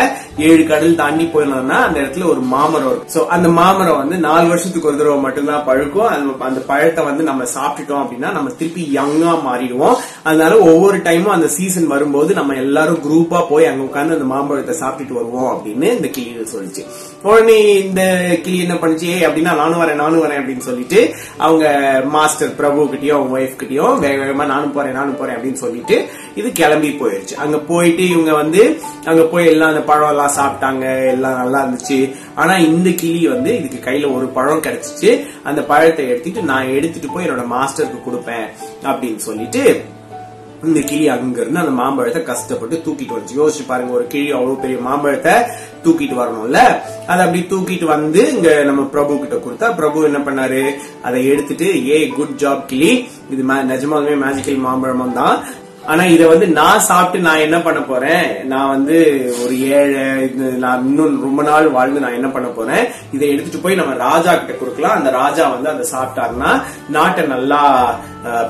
ஏழு 0.49 0.65
கடல் 0.67 1.01
தாண்டி 1.01 1.25
போயிடலாம்னா 1.33 1.79
அந்த 1.87 2.01
இடத்துல 2.03 2.27
ஒரு 2.33 2.41
மாமரம் 2.55 2.89
இருக்கும். 2.91 3.13
சோ 3.15 3.27
அந்த 3.37 3.49
மாமரம் 3.49 4.01
வந்து 4.03 4.17
நாலு 4.29 4.47
வருஷத்துக்கு 4.49 4.89
ஒரு 4.89 4.99
தடவை 4.99 5.19
மட்டும்தான் 5.27 5.67
பழுக்கும். 5.67 6.09
அந்த 6.49 6.61
பழத்தை 6.71 7.05
வந்து 7.05 7.23
நம்ம 7.31 7.45
சாப்பிட்டுட்டோம் 7.57 8.03
அப்படின்னா 8.05 8.31
நம்ம 8.33 8.51
திருப்பி 8.51 8.83
யங்கா 8.99 9.33
மாறிடுவோம். 9.49 9.97
அதனால 10.23 10.53
ஒவ்வொரு 10.59 10.99
டைமும் 11.09 11.37
அந்த 11.37 11.49
சீசன் 11.57 11.87
வரும்போது 11.87 12.35
நம்ம 12.35 12.55
எல்லாரும் 12.55 13.03
குரூப்பா 13.07 13.41
போய் 13.49 13.67
அங்க 13.67 13.83
உட்காந்து 13.89 14.17
அந்த 14.19 14.29
மாம்பழத்தை 14.35 14.77
சாப்பிட்டுட்டு 14.83 15.19
வருவோம் 15.21 15.51
அப்படின்னு 15.55 15.89
இந்த 15.99 16.09
கிளிகள் 16.17 16.53
சொல்லிச்சு. 16.55 16.85
உடனே 17.23 17.59
இந்த 17.81 18.03
கிளி 18.45 18.59
என்ன 18.59 18.75
பண்ணுச்சு? 18.75 19.11
அப்படின்னா 19.27 19.53
நானும் 19.61 19.81
வரேன் 19.83 20.01
நானும் 20.03 20.23
வரேன் 20.25 20.41
அப்படின்னு 20.41 20.69
சொல்லிட்டு 20.69 21.01
அவங்க 21.37 21.65
மாஸ்டர் 22.09 22.57
பிரபு 22.57 22.85
கிட்டயும் 22.85 23.19
அவங்க 23.19 23.39
ஒய்ஃப் 23.39 23.61
கிட்டயும் 23.63 23.99
வேக 23.99 24.17
வேகமா 24.25 24.47
நானும் 24.47 24.73
போறேன் 24.73 24.93
நானும் 24.93 25.17
போறேன் 25.17 25.37
அப்படின்னு 25.37 25.63
சொல்லிட்டு 25.65 26.09
இது 26.35 26.53
கிளம்பி 26.53 26.91
போயிருச்சு. 27.01 27.35
அங்க 27.37 27.59
போயிட்டு 27.59 28.09
இவங்க 28.09 28.33
வந்து 28.33 28.81
அங்க 29.05 29.23
போய் 29.23 29.47
எல்லாம் 29.47 29.69
அந்த 29.69 29.81
பழம் 29.81 30.09
எல்லாம் 30.09 30.37
சாப்பிட்டாங்க 30.39 30.85
எல்லாம் 31.07 31.37
நல்லா 31.37 31.61
இருந்துச்சு. 31.65 32.15
ஆனா 32.35 32.57
இந்த 32.57 32.91
கிளி 32.91 33.29
வந்து 33.29 33.57
இதுக்கு 33.57 33.91
கையில 33.91 34.15
ஒரு 34.15 34.27
பழம் 34.27 34.63
கிடைச்சிச்சு. 34.63 35.11
அந்த 35.43 35.63
பழத்தை 35.63 36.09
எடுத்துட்டு 36.09 36.43
நான் 36.43 36.69
எடுத்துட்டு 36.69 37.11
போய் 37.13 37.27
என்னோட 37.27 37.45
மாஸ்டருக்கு 37.57 38.01
கொடுப்பேன் 38.07 38.47
அப்படின்னு 38.83 39.17
சொல்லிட்டு 39.17 39.85
இந்த 40.69 40.81
கிளி 40.91 41.05
அங்க 41.13 41.39
இருந்து 41.43 41.63
அந்த 41.63 41.73
மாம்பழத்தை 41.79 42.21
கஷ்டப்பட்டு 42.31 42.77
தூக்கிட்டு 42.85 43.15
வந்துச்சு. 43.15 43.39
யோசிச்சு 43.41 43.65
பாருங்க 43.71 43.93
ஒரு 43.99 44.07
கிளி 44.13 44.29
அவ்வளவு 44.37 44.61
பெரிய 44.65 44.79
மாம்பழத்தை 44.89 45.35
தூக்கிட்டு 45.85 46.17
வரணும்ல? 46.21 46.61
அதை 47.11 47.21
அப்படி 47.25 47.41
தூக்கிட்டு 47.53 47.87
வந்து 47.95 48.21
இங்க 48.35 48.51
நம்ம 48.69 48.83
பிரபு 48.95 49.19
கிட்ட 49.23 49.39
கொடுத்தா 49.47 49.71
பிரபு 49.81 50.05
என்ன 50.11 50.21
பண்ணாரு? 50.29 50.63
அதை 51.09 51.21
எடுத்துட்டு 51.33 51.69
ஏ 51.95 51.99
குட் 52.19 52.39
ஜாப் 52.45 52.63
கிளி. 52.75 52.93
இது 53.35 53.45
நிஜமாலுமே 53.73 54.15
மேஜிக்கல் 54.27 54.65
மாம்பழமும் 54.69 55.19
தான். 55.21 55.37
ஆனா 55.93 56.03
இத 56.15 56.23
வந்து 56.31 56.47
நான் 56.59 56.85
சாப்பிட்டு 56.89 57.27
நான் 57.27 57.45
என்ன 57.45 57.57
பண்ண 57.63 57.81
போறேன்? 57.89 58.27
நான் 58.51 58.73
வந்து 58.75 58.97
ஒரு 59.45 59.55
ஏழை 59.79 60.05
நான் 60.65 60.85
இன்னும் 60.89 61.17
ரொம்ப 61.27 61.41
நாள் 61.49 61.67
வாழ்ந்து 61.77 62.05
நான் 62.05 62.19
என்ன 62.19 62.29
பண்ண 62.37 62.49
போறேன்? 62.59 62.85
இதை 63.17 63.29
எடுத்துட்டு 63.33 63.63
போய் 63.65 63.81
நம்ம 63.81 63.97
ராஜா 64.09 64.33
கிட்ட 64.35 64.55
கொடுக்கலாம். 64.61 64.97
அந்த 64.99 65.11
ராஜா 65.21 65.47
வந்து 65.55 65.71
அதை 65.73 65.87
சாப்பிட்டாருன்னா 65.95 66.53
நாட்டை 66.97 67.25
நல்லா 67.35 67.61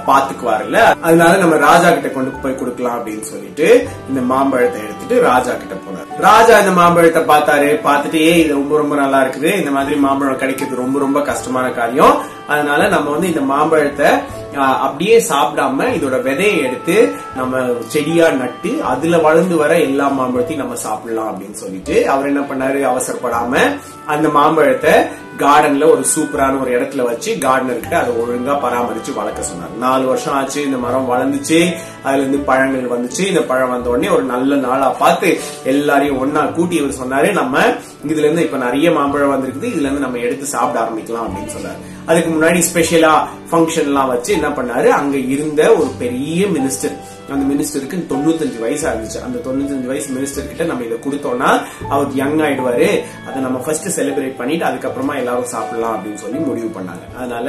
பாத்துக்குவாருல்ல? 0.09 0.79
அதனால 1.07 1.37
நம்ம 1.37 1.57
ராஜா 1.57 1.91
கிட்ட 1.91 2.09
கொண்டு 2.09 2.31
போய் 2.43 2.59
கொடுக்கலாம் 2.61 2.97
அப்படின்னு 2.99 3.25
சொல்லிட்டு 3.33 3.89
இந்த 4.09 4.21
மாம்பழத்தை 4.33 4.81
எடுத்துட்டு 4.87 5.21
ராஜா 5.21 5.53
கிட்ட 5.53 5.75
போனார். 5.75 6.11
ராஜா 6.29 6.59
இந்த 6.59 6.73
மாம்பழத்தை 6.81 7.23
பார்த்தாரு. 7.33 7.71
பார்த்துட்டு 7.89 8.21
ஏ 8.29 8.35
இது 8.43 8.53
ரொம்ப 8.61 8.77
ரொம்ப 8.77 8.97
நல்லா 9.03 9.21
இருக்குது. 9.25 9.51
இந்த 9.61 9.71
மாதிரி 9.71 9.97
மாம்பழம் 10.07 10.41
கிடைக்கிறது 10.43 10.83
ரொம்ப 10.85 10.99
ரொம்ப 10.99 11.21
கஷ்டமான 11.31 11.69
காரியம். 11.81 12.17
அதனால 12.49 12.89
நம்ம 12.89 13.11
வந்து 13.11 13.31
இந்த 13.33 13.41
மாம்பழத்தை 13.53 14.11
அப்படியே 14.57 15.19
சாப்பிடாம 15.29 15.87
இதோட 15.89 16.17
விதையை 16.23 16.63
எடுத்து 16.65 17.15
நம்ம 17.37 17.61
செடியா 17.87 18.31
நட்டு 18.31 18.85
அதுல 18.85 19.19
வளர்ந்து 19.19 19.57
வர 19.57 19.81
எல்லா 19.81 20.11
மாம்பழத்தையும் 20.11 20.65
நம்ம 20.65 20.75
சாப்பிடலாம் 20.75 21.31
அப்படின்னு 21.33 21.53
சொல்லிட்டு 21.53 22.09
அவர் 22.09 22.27
என்ன 22.27 22.41
பண்ணாரு? 22.41 22.81
அவசரப்படாம 22.83 23.59
அந்த 24.07 24.29
மாம்பழத்தை 24.29 24.93
கார்டன்ல 25.39 25.91
ஒரு 25.91 26.05
சூப்பரான 26.15 26.61
ஒரு 26.61 26.81
இடத்துல 26.81 27.03
வச்சு 27.03 27.35
கார்டனர்கிட்ட 27.35 27.93
அதை 27.93 28.15
ஒழுங்கா 28.15 28.55
பராமரிச்சு 28.63 29.15
வளர்க்க 29.15 29.43
சொன்னார். 29.43 29.71
நாலு 29.79 30.07
வருஷம் 30.07 30.35
ஆச்சு 30.35 30.65
இந்த 30.65 30.77
மரம் 30.77 31.11
வளர்ந்துச்சு 31.11 31.75
அதுல 32.03 32.23
இருந்து 32.23 32.39
பழங்கள் 32.39 32.99
வந்துச்சு. 32.99 33.21
இந்த 33.21 33.43
பழம் 33.43 33.71
வந்த 33.71 33.89
உடனே 33.89 34.09
ஒரு 34.09 34.23
நல்ல 34.23 34.55
நாளா 34.55 34.89
பார்த்து 34.89 35.41
எல்லாரையும் 35.65 36.21
ஒன்னா 36.23 36.53
கூட்டி 36.53 36.77
இவர் 36.77 37.01
சொன்னாரு 37.03 37.33
நம்ம 37.33 37.61
இதுல 38.07 38.19
இருந்து 38.19 38.43
இப்ப 38.43 38.57
நிறைய 38.57 38.91
மாம்பழம் 38.91 39.33
வந்திருக்குது 39.35 39.71
இதுல 39.73 39.89
இருந்து 39.89 40.01
நம்ம 40.01 40.19
எடுத்து 40.19 40.47
சாப்பிட 40.47 40.85
ஆரம்பிக்கலாம் 40.85 41.27
அப்படின்னு 41.27 41.55
சொன்னாரு. 41.57 41.81
அதுக்கு 42.07 42.31
முன்னாடி 42.31 42.63
ஸ்பெஷலா 42.73 43.15
ஃபங்க்ஷன் 43.51 43.89
எல்லாம் 43.91 44.09
வச்சு 44.09 44.37
என்ன 44.43 44.53
பண்ணாரு? 44.59 44.89
அங்க 45.01 45.17
இருந்த 45.35 45.63
ஒரு 45.81 45.91
பெரிய 46.05 46.47
மினிஸ்டர் 46.55 46.95
அந்த 47.35 47.45
மினிஸ்டருக்கு 47.51 47.99
தொண்ணூத்தஞ்சு 48.13 48.59
வயசு 48.63 48.85
ஆகுச்சு 48.89 49.19
அந்த 49.27 49.39
தொண்ணூத்தஞ்சு 49.45 49.89
வயசு 49.91 50.09
மினிஸ்டர் 50.15 50.49
கிட்ட 50.49 50.65
நம்ம 50.71 50.85
இதை 50.87 50.97
கொடுத்தோம்னா 51.05 51.51
அவர் 51.95 52.09
யங் 52.21 52.41
ஆயிடுவாரு. 52.47 52.89
அதை 53.27 53.39
நம்ம 53.45 53.59
ஃபர்ஸ்ட் 53.65 53.89
செலிப்ரேட் 53.99 54.37
பண்ணிட்டு 54.41 54.67
அதுக்கப்புறமா 54.69 55.15
எல்லாரும் 55.21 55.49
சாப்பிடலாம் 55.53 55.95
அப்படின்னு 55.97 56.23
சொல்லி 56.25 56.39
முடிவு 56.49 56.71
பண்ணாங்க. 56.79 57.05
அதனால 57.19 57.49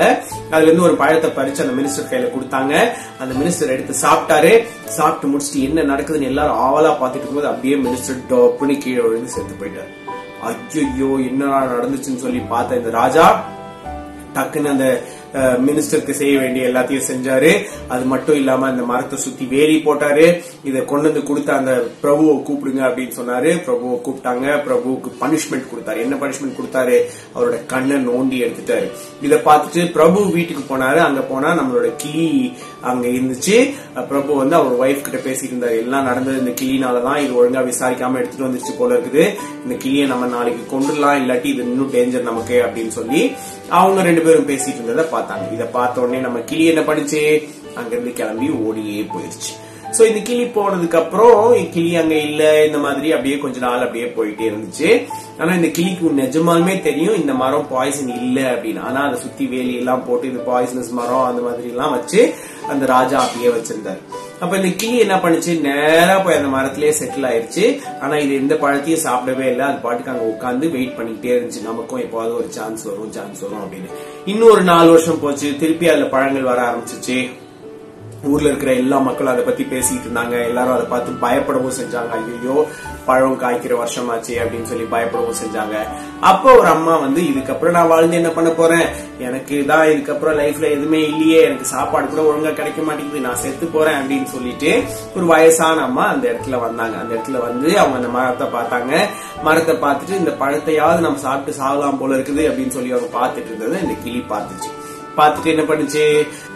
அதுல 0.53 0.67
இருந்து 0.69 0.85
ஒரு 0.89 0.95
பழத்தை 1.01 1.31
பறிச்சு 1.39 1.63
அந்த 1.65 1.75
மினிஸ்டர் 1.79 2.09
கையில 2.11 2.29
கொடுத்தாங்க. 2.35 2.73
அந்த 3.23 3.33
மினிஸ்டர் 3.39 3.73
எடுத்து 3.75 3.95
சாப்பிட்டாரு. 4.05 4.53
சாப்பிட்டு 4.97 5.31
முடிச்சுட்டு 5.31 5.65
என்ன 5.69 5.87
நடக்குதுன்னு 5.93 6.31
எல்லாரும் 6.33 6.61
ஆவலா 6.67 6.93
பாத்துட்டு 7.01 7.23
இருக்கும்போது 7.23 7.51
அப்படியே 7.53 7.77
மினிஸ்டர் 7.87 8.21
டோப்புன்னு 8.33 8.77
கீழே 8.85 9.01
விழுந்து 9.07 9.35
செத்து 9.37 9.57
போயிட்டாரு. 9.63 9.91
ஐயோ 10.51 11.11
என்ன 11.31 11.51
நடந்துச்சுன்னு 11.73 12.23
சொல்லி 12.27 12.43
பார்த்த 12.53 12.81
இந்த 12.83 12.93
ராஜா 13.01 13.25
டக்குன்னு 14.35 14.73
அந்த 14.75 14.85
மினிஸ்டருக்கு 15.33 16.11
செய்ய 16.11 16.39
வேண்டிய 16.39 16.67
எல்லாத்தையும் 16.67 17.07
செஞ்சாரு. 17.11 17.51
அது 17.87 18.05
மட்டும் 18.05 18.35
இல்லாம 18.35 18.67
அந்த 18.67 18.83
மரத்தை 18.83 19.19
சுத்தி 19.19 19.45
வேலி 19.45 19.81
போட்டாரு. 19.85 20.41
இதை 20.63 20.85
கொண்டு 20.85 21.11
வந்து 21.11 21.27
கொடுத்த 21.27 21.53
அந்த 21.53 21.83
பிரபுவை 22.01 22.35
கூப்பிடுங்க 22.47 22.81
அப்படின்னு 22.89 23.15
சொன்னாரு. 23.19 23.51
பிரபுவை 23.67 23.97
கூப்பிட்டாங்க. 24.05 24.47
பிரபுவுக்கு 24.67 25.09
பனிஷ்மெண்ட் 25.21 25.67
கொடுத்தாரு. 25.71 25.97
என்ன 25.97 26.15
பனிஷ்மெண்ட் 26.15 26.57
கொடுத்தாரு? 26.59 26.99
அவரோட 27.35 27.65
கண்ணை 27.65 27.95
நோண்டி 28.07 28.37
எடுத்துட்டாரு. 28.45 28.87
இதை 29.21 29.37
பார்த்துட்டு 29.37 29.91
பிரபு 29.91 30.31
வீட்டுக்கு 30.31 30.77
போனாரு. 30.77 30.97
அங்க 30.97 31.21
போனா 31.21 31.51
நம்மளோட 31.59 31.91
கிளி 31.97 32.53
அங்க 32.81 33.07
இருந்துச்சு. 33.07 33.73
பிரபு 34.07 34.35
வந்து 34.35 34.55
அவர் 34.55 34.73
ஒய்ஃப் 34.73 35.01
கிட்ட 35.01 35.29
பேசிட்டு 35.29 35.53
இருந்தாரு 35.53 35.77
எல்லாம் 35.77 36.03
நடந்தது 36.03 36.39
இந்த 36.39 36.53
கிளினாலதான். 36.61 37.17
இது 37.17 37.33
ஒழுங்கா 37.39 37.63
விசாரிக்காம 37.71 38.17
எடுத்துட்டு 38.17 38.47
வந்துருச்சு 38.47 38.77
போல 38.77 38.95
இருக்குது. 38.95 39.25
இந்த 39.63 39.75
கிளியை 39.77 40.07
நம்ம 40.07 40.25
நாளைக்கு 40.25 40.79
கொண்டுடலாம். 40.79 41.19
இல்லாட்டி 41.21 41.45
இது 41.45 41.63
இன்னும் 41.63 41.91
டேஞ்சர் 41.91 42.29
நமக்கு 42.29 42.65
அப்படின்னு 42.65 42.95
சொல்லி 42.99 43.31
அவங்க 43.69 44.01
ரெண்டு 44.01 44.21
பேரும் 44.21 44.47
பேசிட்டு 44.47 44.73
இருந்ததை 44.73 45.05
பார்த்தாங்க. 45.23 45.53
இதை 45.53 45.65
பார்த்த 45.65 46.01
உடனே 46.01 46.19
நம்ம 46.19 46.39
கிளி 46.39 46.65
என்ன 46.65 46.81
பண்ணுச்சு? 46.81 47.43
அங்கிருந்து 47.75 48.13
கிளம்பி 48.13 48.49
ஓடியே 48.49 49.01
போயிருச்சு. 49.13 49.51
சோ 49.97 50.07
இந்த 50.09 50.19
கிளி 50.19 50.43
போனதுக்கு 50.43 50.97
அப்புறம் 50.99 51.69
கிளி 51.73 51.95
அங்க 51.95 52.15
இல்ல? 52.15 52.65
இந்த 52.65 52.77
மாதிரி 52.77 53.11
அப்படியே 53.11 53.37
கொஞ்ச 53.37 53.59
நாள் 53.59 53.83
அப்படியே 53.85 54.05
போயிட்டே 54.15 54.45
இருந்துச்சு. 54.51 54.89
ஆனா 55.37 55.53
இந்த 55.53 55.67
கிளிக்கு 55.67 56.11
நிஜமாலுமே 56.21 56.81
தெரியும் 56.81 57.15
இந்த 57.15 57.33
மரம் 57.33 57.67
பாய்சன் 57.69 58.11
இல்ல 58.21 58.39
அப்படின்னு. 58.53 58.79
ஆனா 58.79 59.05
அதை 59.07 59.19
சுத்தி 59.19 59.45
வேலி 59.45 59.75
எல்லாம் 59.75 60.05
போட்டு 60.07 60.27
இது 60.31 60.41
பாய்சனஸ் 60.51 60.91
மரம் 60.91 61.23
அந்த 61.23 61.41
மாதிரி 61.41 61.69
எல்லாம் 61.69 61.91
வச்சு 61.91 62.33
அந்த 62.67 62.85
ராஜா 62.85 63.19
அப்படியே 63.25 63.51
வச்சிருந்தாரு. 63.57 64.01
அப்ப 64.43 64.57
இந்த 64.57 64.69
கிளி 64.77 64.97
என்ன 64.97 65.15
பண்ணுச்சு? 65.15 65.53
நேரா 65.61 66.19
போய் 66.19 66.35
அந்த 66.35 66.49
மரத்திலேயே 66.57 66.93
செட்டில் 66.99 67.27
ஆயிருச்சு. 67.29 67.65
ஆனா 68.01 68.15
இது 68.17 68.33
எந்த 68.33 68.55
பழத்தையும் 68.55 69.03
சாப்பிடவே 69.03 69.45
இல்லை. 69.51 69.65
அது 69.65 69.77
பாட்டுக்கு 69.85 70.11
அங்க 70.11 70.25
உட்காந்து 70.33 70.71
வெயிட் 70.71 70.97
பண்ணிக்கிட்டே 70.97 71.33
இருந்துச்சு. 71.35 71.61
நமக்கும் 71.61 71.99
எப்பாவது 71.99 72.33
ஒரு 72.39 72.47
சான்ஸ் 72.49 72.83
வரும் 72.83 73.11
சான்ஸ் 73.11 73.41
வரும் 73.45 73.63
அப்படின்னு. 73.65 73.91
இன்னும் 74.25 74.51
ஒரு 74.51 74.63
நாலு 74.63 74.89
வருஷம் 74.89 75.21
போச்சு. 75.21 75.55
திருப்பி 75.59 75.89
அதுல 75.89 76.05
பழங்கள் 76.05 76.49
வர 76.51 76.61
ஆரம்பிச்சிச்சு. 76.69 77.17
ஊர்ல 78.31 78.47
இருக்கிற 78.47 78.73
எல்லா 78.73 78.97
மக்களும் 78.97 79.31
அதை 79.33 79.43
பத்தி 79.45 79.63
பேசிட்டு 79.63 80.05
இருந்தாங்க. 80.07 80.47
எல்லாரும் 80.49 80.73
அதை 80.73 80.85
பார்த்து 80.85 81.23
பயப்படவும் 81.25 81.77
செஞ்சாங்க. 81.79 82.11
ஐயோ 82.19 82.65
பழம் 83.05 83.39
காய்க்கிற 83.41 83.73
வருஷமாச்சு 83.83 84.33
அப்படின்னு 84.41 84.63
சொல்லி 84.63 84.85
பயப்படவும் 84.91 85.39
செஞ்சாங்க. 85.43 85.77
அப்போ 86.19 86.49
ஒரு 86.59 86.67
அம்மா 86.67 86.97
வந்து 86.97 87.21
இதுக்கப்புறம் 87.21 87.71
நான் 87.71 87.87
வாழ்ந்து 87.87 88.15
என்ன 88.15 88.29
பண்ண 88.29 88.49
போறேன்? 88.49 88.85
எனக்கு 89.19 89.65
தான் 89.65 89.85
இதுக்கப்புறம் 89.85 90.37
லைஃப்ல 90.41 90.69
எதுவுமே 90.75 91.01
இல்லையே. 91.07 91.41
எனக்கு 91.43 91.65
சாப்பாடு 91.65 92.07
கூட 92.07 92.21
ஒழுங்கா 92.21 92.53
கிடைக்க 92.53 92.81
மாட்டேங்குது. 92.81 93.25
நான் 93.27 93.41
செத்து 93.43 93.65
போறேன் 93.65 93.99
அப்படின்னு 94.01 94.23
சொல்லிட்டு 94.23 94.83
ஒரு 95.15 95.25
வயசான 95.25 95.81
அம்மா 95.81 96.07
அந்த 96.07 96.25
இடத்துல 96.33 96.59
வந்தாங்க. 96.59 96.97
அந்த 96.97 97.15
இடத்துல 97.15 97.41
வந்து 97.47 97.79
அவங்க 97.79 97.95
அந்த 97.95 98.07
மரத்தை 98.07 98.47
பார்த்தாங்க. 98.47 98.93
மரத்தை 99.43 99.75
பார்த்துட்டு 99.75 100.21
இந்த 100.23 100.31
பழத்தையாவது 100.39 100.99
நம்ம 100.99 101.17
சாப்பிட்டு 101.17 101.59
சாகலாம் 101.61 101.99
போல 101.99 102.15
இருக்குது 102.15 102.45
அப்படின்னு 102.51 102.75
சொல்லி 102.77 102.91
அவங்க 102.91 103.11
பார்த்துட்டு 103.19 103.45
இருந்தது 103.45 103.81
இந்த 103.81 103.97
கிளி 104.03 104.23
பார்த்துச்சு. 104.33 104.71
பார்த்துட்டு 105.17 105.49
என்ன 105.53 105.63
பண்ணுச்சு? 105.63 106.03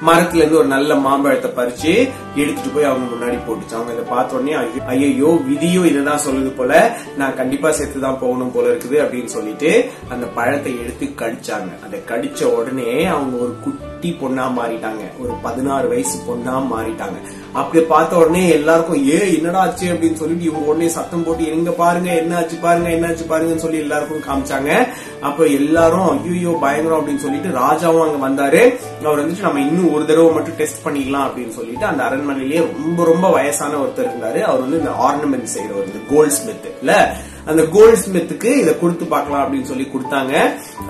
மரத்துல 0.07 0.41
இருந்து 0.41 0.57
ஒரு 0.57 0.67
நல்ல 0.67 0.95
மாம்பழத்தை 0.95 1.49
பறிச்சு 1.59 1.93
எடுத்துட்டு 2.41 2.69
போய் 2.73 2.89
அவங்க 2.89 3.07
முன்னாடி 3.13 3.37
போட்டுச்சு. 3.47 3.75
அவங்க 3.77 3.93
இதை 3.93 4.05
பார்த்த 4.09 4.35
உடனே 4.35 4.53
ஐயோ 4.85 5.31
விதியும் 5.47 5.85
இதுதான் 5.85 6.25
சொல்லுது 6.27 6.51
போல 6.59 6.71
நான் 7.17 7.35
கண்டிப்பா 7.35 7.71
செத்து 7.71 7.99
தான் 7.99 8.19
போகணும் 8.19 8.51
போல 8.51 8.71
இருக்குது 8.73 8.97
அப்படின்னு 9.03 9.31
சொல்லிட்டு 9.37 9.71
அந்த 10.09 10.25
பழத்தை 10.37 10.73
எடுத்து 10.83 11.05
கடிச்சாங்க. 11.21 11.71
அதை 11.85 11.99
கடிச்ச 12.11 12.43
உடனே 12.59 13.05
அவங்க 13.05 13.37
ஒரு 13.37 13.55
குட்டி 13.63 13.83
குட்டி 13.97 14.09
பொண்ணா 14.21 14.43
மாறிட்டாங்க. 14.57 15.03
ஒரு 15.21 15.33
பதினாறு 15.43 15.85
வயசு 15.91 16.15
பொண்ணா 16.25 16.55
மாறிட்டாங்க. 16.71 17.17
அப்படி 17.59 17.79
பார்த்த 17.91 18.17
உடனே 18.21 18.41
எல்லாருக்கும் 18.57 18.99
ஏ 19.09 19.19
என்னடா 19.35 19.59
ஆச்சு? 19.59 19.85
அப்படின்னு 19.93 20.19
சொல்லிட்டு 20.21 20.47
இவங்க 20.49 20.67
உடனே 20.71 20.87
சத்தம் 20.95 21.23
போட்டு 21.23 21.43
எங்க 21.53 21.71
பாருங்க 21.79 22.09
என்ன 22.15 22.35
ஆச்சு 22.39 22.57
பாருங்க 22.65 22.89
என்ன 22.95 23.07
ஆச்சு 23.07 23.25
பாருங்கன்னு 23.29 23.63
சொல்லி 23.65 23.79
எல்லாருக்கும் 23.85 24.25
காமிச்சாங்க. 24.27 24.71
அப்ப 25.27 25.47
எல்லாரும் 25.59 26.09
ஐயோ 26.33 26.53
பயங்கரம் 26.65 26.99
அப்படின்னு 26.99 27.23
சொல்லிட்டு 27.25 27.55
ராஜாவும் 27.61 28.05
அங்க 28.07 28.19
வந்தாரு. 28.27 28.61
அவர் 29.05 29.21
வந்துட்டு 29.21 29.47
நம்ம 29.47 29.63
இன்னும் 29.67 29.93
ஒரு 29.93 30.05
தடவை 30.05 30.29
மட்டும் 30.31 30.59
டெஸ்ட் 30.61 30.83
பண்ணிக்கலாம் 30.87 31.25
அப்படின்னு 31.27 31.55
சொல்லிட்டு 31.59 31.85
அந்த 31.85 32.03
அரண்மனையிலேயே 32.09 32.63
ரொம்ப 32.83 33.03
ரொம்ப 33.11 33.29
வயசான 33.37 33.79
ஒருத்தர் 33.85 34.09
இருந்தாரு. 34.11 34.41
அவர் 34.49 34.63
வந்து 34.65 34.81
இந்த 34.83 34.93
ஆர்னமெண்ட் 35.07 35.55
செய்யறவர் 35.55 36.05
கோல்ட் 36.13 36.37
ஸ்மித் 36.39 36.69
இல்ல 36.81 36.93
அந்த 37.51 37.63
கோல்ட் 37.75 38.01
ஸ்மித்துக்கு 38.03 38.49
இதை 38.61 38.73
கொடுத்து 38.79 39.05
பார்க்கலாம் 39.13 39.43
அப்படின்னு 39.43 39.69
சொல்லி 39.71 39.85
கொடுத்தாங்க. 39.93 40.33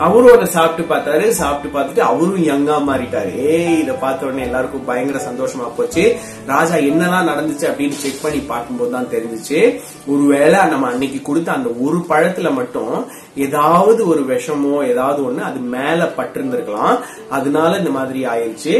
அவரும் 0.05 0.35
அதை 0.37 0.47
சாப்பிட்டு 0.55 0.83
பார்த்தாரு. 0.93 1.25
சாப்பிட்டு 1.41 1.69
பார்த்துட்டு 1.75 2.03
அவரும் 2.11 2.47
யங்கா 2.51 2.77
மாறிட்டாரு. 2.89 3.31
ஏய் 3.51 3.79
இதை 3.83 3.95
பார்த்த 4.05 4.27
உடனே 4.27 4.45
எல்லாருக்கும் 4.47 4.87
பயங்கர 4.89 5.21
சந்தோஷமா 5.29 5.67
போச்சு. 5.77 6.05
ராஜா 6.53 6.75
என்னெல்லாம் 6.89 7.29
நடந்துச்சு 7.31 7.67
அப்படின்னு 7.69 8.01
செக் 8.03 8.23
பண்ணி 8.25 8.41
பார்க்கும்போது 8.53 8.91
தான் 8.97 9.11
தெரிஞ்சிச்சு. 9.13 9.61
ஒருவேளை 10.13 10.59
நம்ம 10.73 10.89
அன்னைக்கு 10.91 11.21
கொடுத்த 11.29 11.51
அந்த 11.59 11.69
ஒரு 11.85 11.99
பழத்துல 12.11 12.51
மட்டும் 12.59 12.93
ஏதாவது 13.45 14.01
ஒரு 14.11 14.21
விஷமோ 14.29 14.75
ஏதாவது 14.91 15.19
ஒண்ணு 15.27 15.41
அது 15.47 15.59
மேல 15.75 16.05
பட்டிருந்திருக்கலாம். 16.17 16.95
அதனால 17.37 17.71
இந்த 17.81 17.91
மாதிரி 17.97 18.19
ஆயிடுச்சு 18.33 18.73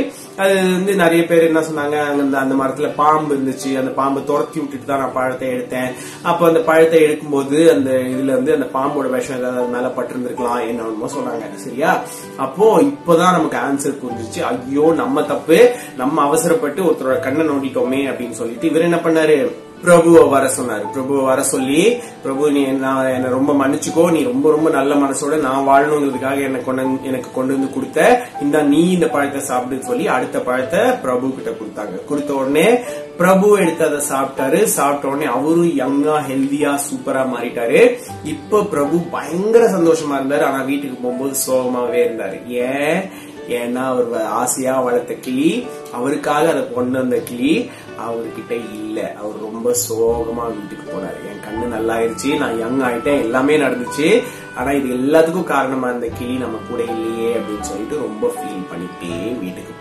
அது 0.44 0.56
வந்து 0.76 0.94
நிறைய 1.02 1.22
பேர் 1.30 1.48
என்ன 1.50 1.62
சொன்னாங்க 1.68 1.98
அந்த 2.12 2.38
அந்த 2.44 2.56
மரத்துல 2.62 2.88
பாம்பு 3.02 3.32
இருந்துச்சு. 3.36 3.72
அந்த 3.82 3.92
பாம்பை 4.00 4.22
துரத்தி 4.30 4.58
விட்டுட்டு 4.60 4.90
தான் 4.90 5.04
நான் 5.04 5.16
பழத்தை 5.20 5.48
எடுத்தேன். 5.56 5.92
அப்ப 6.30 6.48
அந்த 6.48 6.62
பழத்தை 6.70 7.00
எடுக்கும்போது 7.08 7.60
அந்த 7.72 7.92
இதுல 7.92 8.24
இருந்து 8.24 8.54
அந்த 8.54 8.68
பாம்போட 8.74 9.10
விஷம் 9.10 9.40
ஏதாவது 9.40 9.64
மேல 9.64 9.88
பட்டிருந்திருக்கலாம் 9.88 10.68
என்னமோ 10.68 11.06
சொன்னாங்க. 11.06 11.56
சரியா? 11.56 12.02
அப்போ 12.38 12.82
இப்பதான் 12.82 13.32
நமக்கு 13.32 13.58
ஆன்சர் 13.58 14.06
புரிஞ்சிச்சு. 14.06 14.42
ஐயோ 14.42 14.94
நம்ம 14.96 15.24
தப்பு. 15.24 15.72
நம்ம 15.98 16.22
அவசரப்பட்டு 16.22 16.84
ஒருத்தரோட 16.84 17.20
கண்ணை 17.20 17.46
நோண்டிட்டோமே 17.46 18.12
அப்படின்னு 18.12 18.32
சொல்லிட்டு 18.32 18.70
இவர் 18.70 18.82
என்ன 18.82 18.96
பண்ணாரு? 18.96 19.52
பிரபுவை 19.84 20.30
வர 20.30 20.50
சொன்னாரு. 20.60 20.86
பிரபுவை 20.94 21.24
வர 21.24 21.44
சொல்லி 21.44 21.98
பிரபு 22.22 22.52
நீ 22.52 22.64
என்ன 22.64 23.12
என்ன 23.12 23.28
ரொம்ப 23.28 23.54
மன்னிச்சுக்கோ. 23.54 24.12
நீ 24.12 24.24
ரொம்ப 24.24 24.50
ரொம்ப 24.50 24.70
நல்ல 24.70 24.96
மனசோட 24.96 25.40
நான் 25.40 25.68
வாழணுங்கிறதுக்காக 25.68 26.42
என்னை 26.42 26.64
கொண்டு 26.64 26.82
வந்து- 26.82 27.02
எனக்கு 27.02 27.32
கொண்டு 27.34 27.54
வந்து 27.54 27.74
கொடுத்த. 27.74 28.26
இந்த 28.42 28.62
நீ 28.62 28.92
இந்த 28.92 29.08
பழத்தை 29.08 29.42
சாப்பிடுன்னு 29.42 29.80
சொல்லி 29.80 30.08
அடுத்த 30.08 30.40
பழத்தை 30.40 30.80
பிரபு 30.80 31.30
கிட்ட 31.30 31.50
கொடுத்தாங்க. 31.50 32.06
கொடுத்த 32.06 32.34
உடனே 32.34 32.80
பிரபு 33.18 33.60
எடுத்து 33.60 33.86
அதை 33.86 33.98
சாப்பிட்டாரு. 33.98 34.64
சாப்பிட்ட 34.64 35.16
உடனே 35.16 35.32
அவரும் 35.32 35.78
யங்கா 35.78 36.10
ஹெல்தியா 36.10 36.76
சூப்பரா 36.76 37.26
மாறிட்டாரு. 37.28 37.98
இப்ப 38.24 38.64
பிரபு 38.64 38.98
பயங்கர 38.98 39.70
சந்தோஷமா 39.70 40.14
இருந்தாரு. 40.14 40.42
ஆனா 40.42 40.62
வீட்டுக்கு 40.62 40.98
போகும்போது 41.02 41.36
சோகமாவே 41.48 42.10
இருந்தாரு. 42.10 42.48
ஏன்? 42.48 43.02
ஏன்னா 43.50 43.76
அவர் 43.76 44.12
வ- 44.12 44.24
ஆசையா 44.24 44.82
வளர்த்த 44.82 45.14
கிளி. 45.14 45.68
அவருக்காக 45.94 46.50
அதை 46.50 46.74
கொண்டு 46.74 46.98
வந்த 46.98 47.18
கிளி 47.18 47.70
அவர்கிட்ட 48.10 48.52
இல்ல. 48.52 49.16
அவர் 49.18 49.40
ரொம்ப 49.40 49.76
சோகமா 49.90 50.48
வீட்டுக்கு 50.48 50.92
போனாரு. 50.92 51.18
என் 51.32 51.44
கண்ணு 51.44 51.76
நல்லாயிருச்சு 51.76 52.38
நான் 52.38 52.60
யங் 52.60 52.82
ஆயிட்டேன். 52.82 53.20
எல்லாமே 53.20 53.58
நடந்துச்சு. 53.58 54.24
ஆனா 54.56 54.72
இது 54.72 54.96
எல்லாத்துக்கும் 54.96 55.44
காரணமா 55.44 55.90
இந்த 55.90 56.08
கிளி 56.08 56.34
நம்ம 56.34 56.58
கூட 56.70 56.84
இல்லையே 56.84 57.34
அப்படின்னு 57.34 57.62
சொல்லிட்டு 57.62 57.96
ரொம்ப 57.96 58.28
ஃபீல் 58.28 58.74
பண்ணிட்டே 58.74 59.40
வீட்டுக்கு 59.40 59.77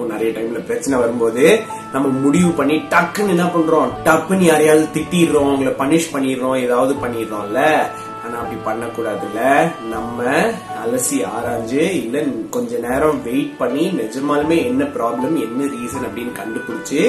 போனாரு 0.00 0.08
நமக்கும் 0.08 0.12
நிறைய 0.12 0.30
டைம்ல 0.36 0.64
பிரச்சனை 0.64 0.98
வரும்போது 0.98 1.64
நம்ம 1.92 2.08
முடிவு 2.08 2.50
பண்ணி 2.50 2.76
டக்குன்னு 2.76 3.28
என்ன 3.28 3.44
பண்றோம்? 3.44 3.90
டக்குன்னு 4.04 4.40
யாரையாவது 4.40 4.88
திட்டிடுறோம் 4.94 5.50
அவங்கள 5.50 5.72
பனிஷ் 5.78 6.12
பண்ணிடுறோம் 6.12 6.62
ஏதாவது 6.62 6.94
பண்ணிடுறோம்ல. 6.94 7.62
ஆனா 8.24 8.38
அப்படி 8.38 8.58
பண்ணக்கூடாதுல்ல. 8.60 9.40
நம்ம 9.88 10.18
அலசி 10.84 11.18
ஆராய்ஞ்சு 11.36 11.82
இல்ல 12.02 12.22
கொஞ்ச 12.50 12.78
நேரம் 12.78 13.22
வெயிட் 13.22 13.56
பண்ணி 13.56 13.90
நிஜமாலுமே 13.90 14.64
என்ன 14.64 14.84
ப்ராப்ளம் 14.84 15.36
என்ன 15.46 15.64
ரீசன் 15.64 16.06
அப்படின்னு 16.08 16.32
கண்டுபிடிச்சு 16.32 17.00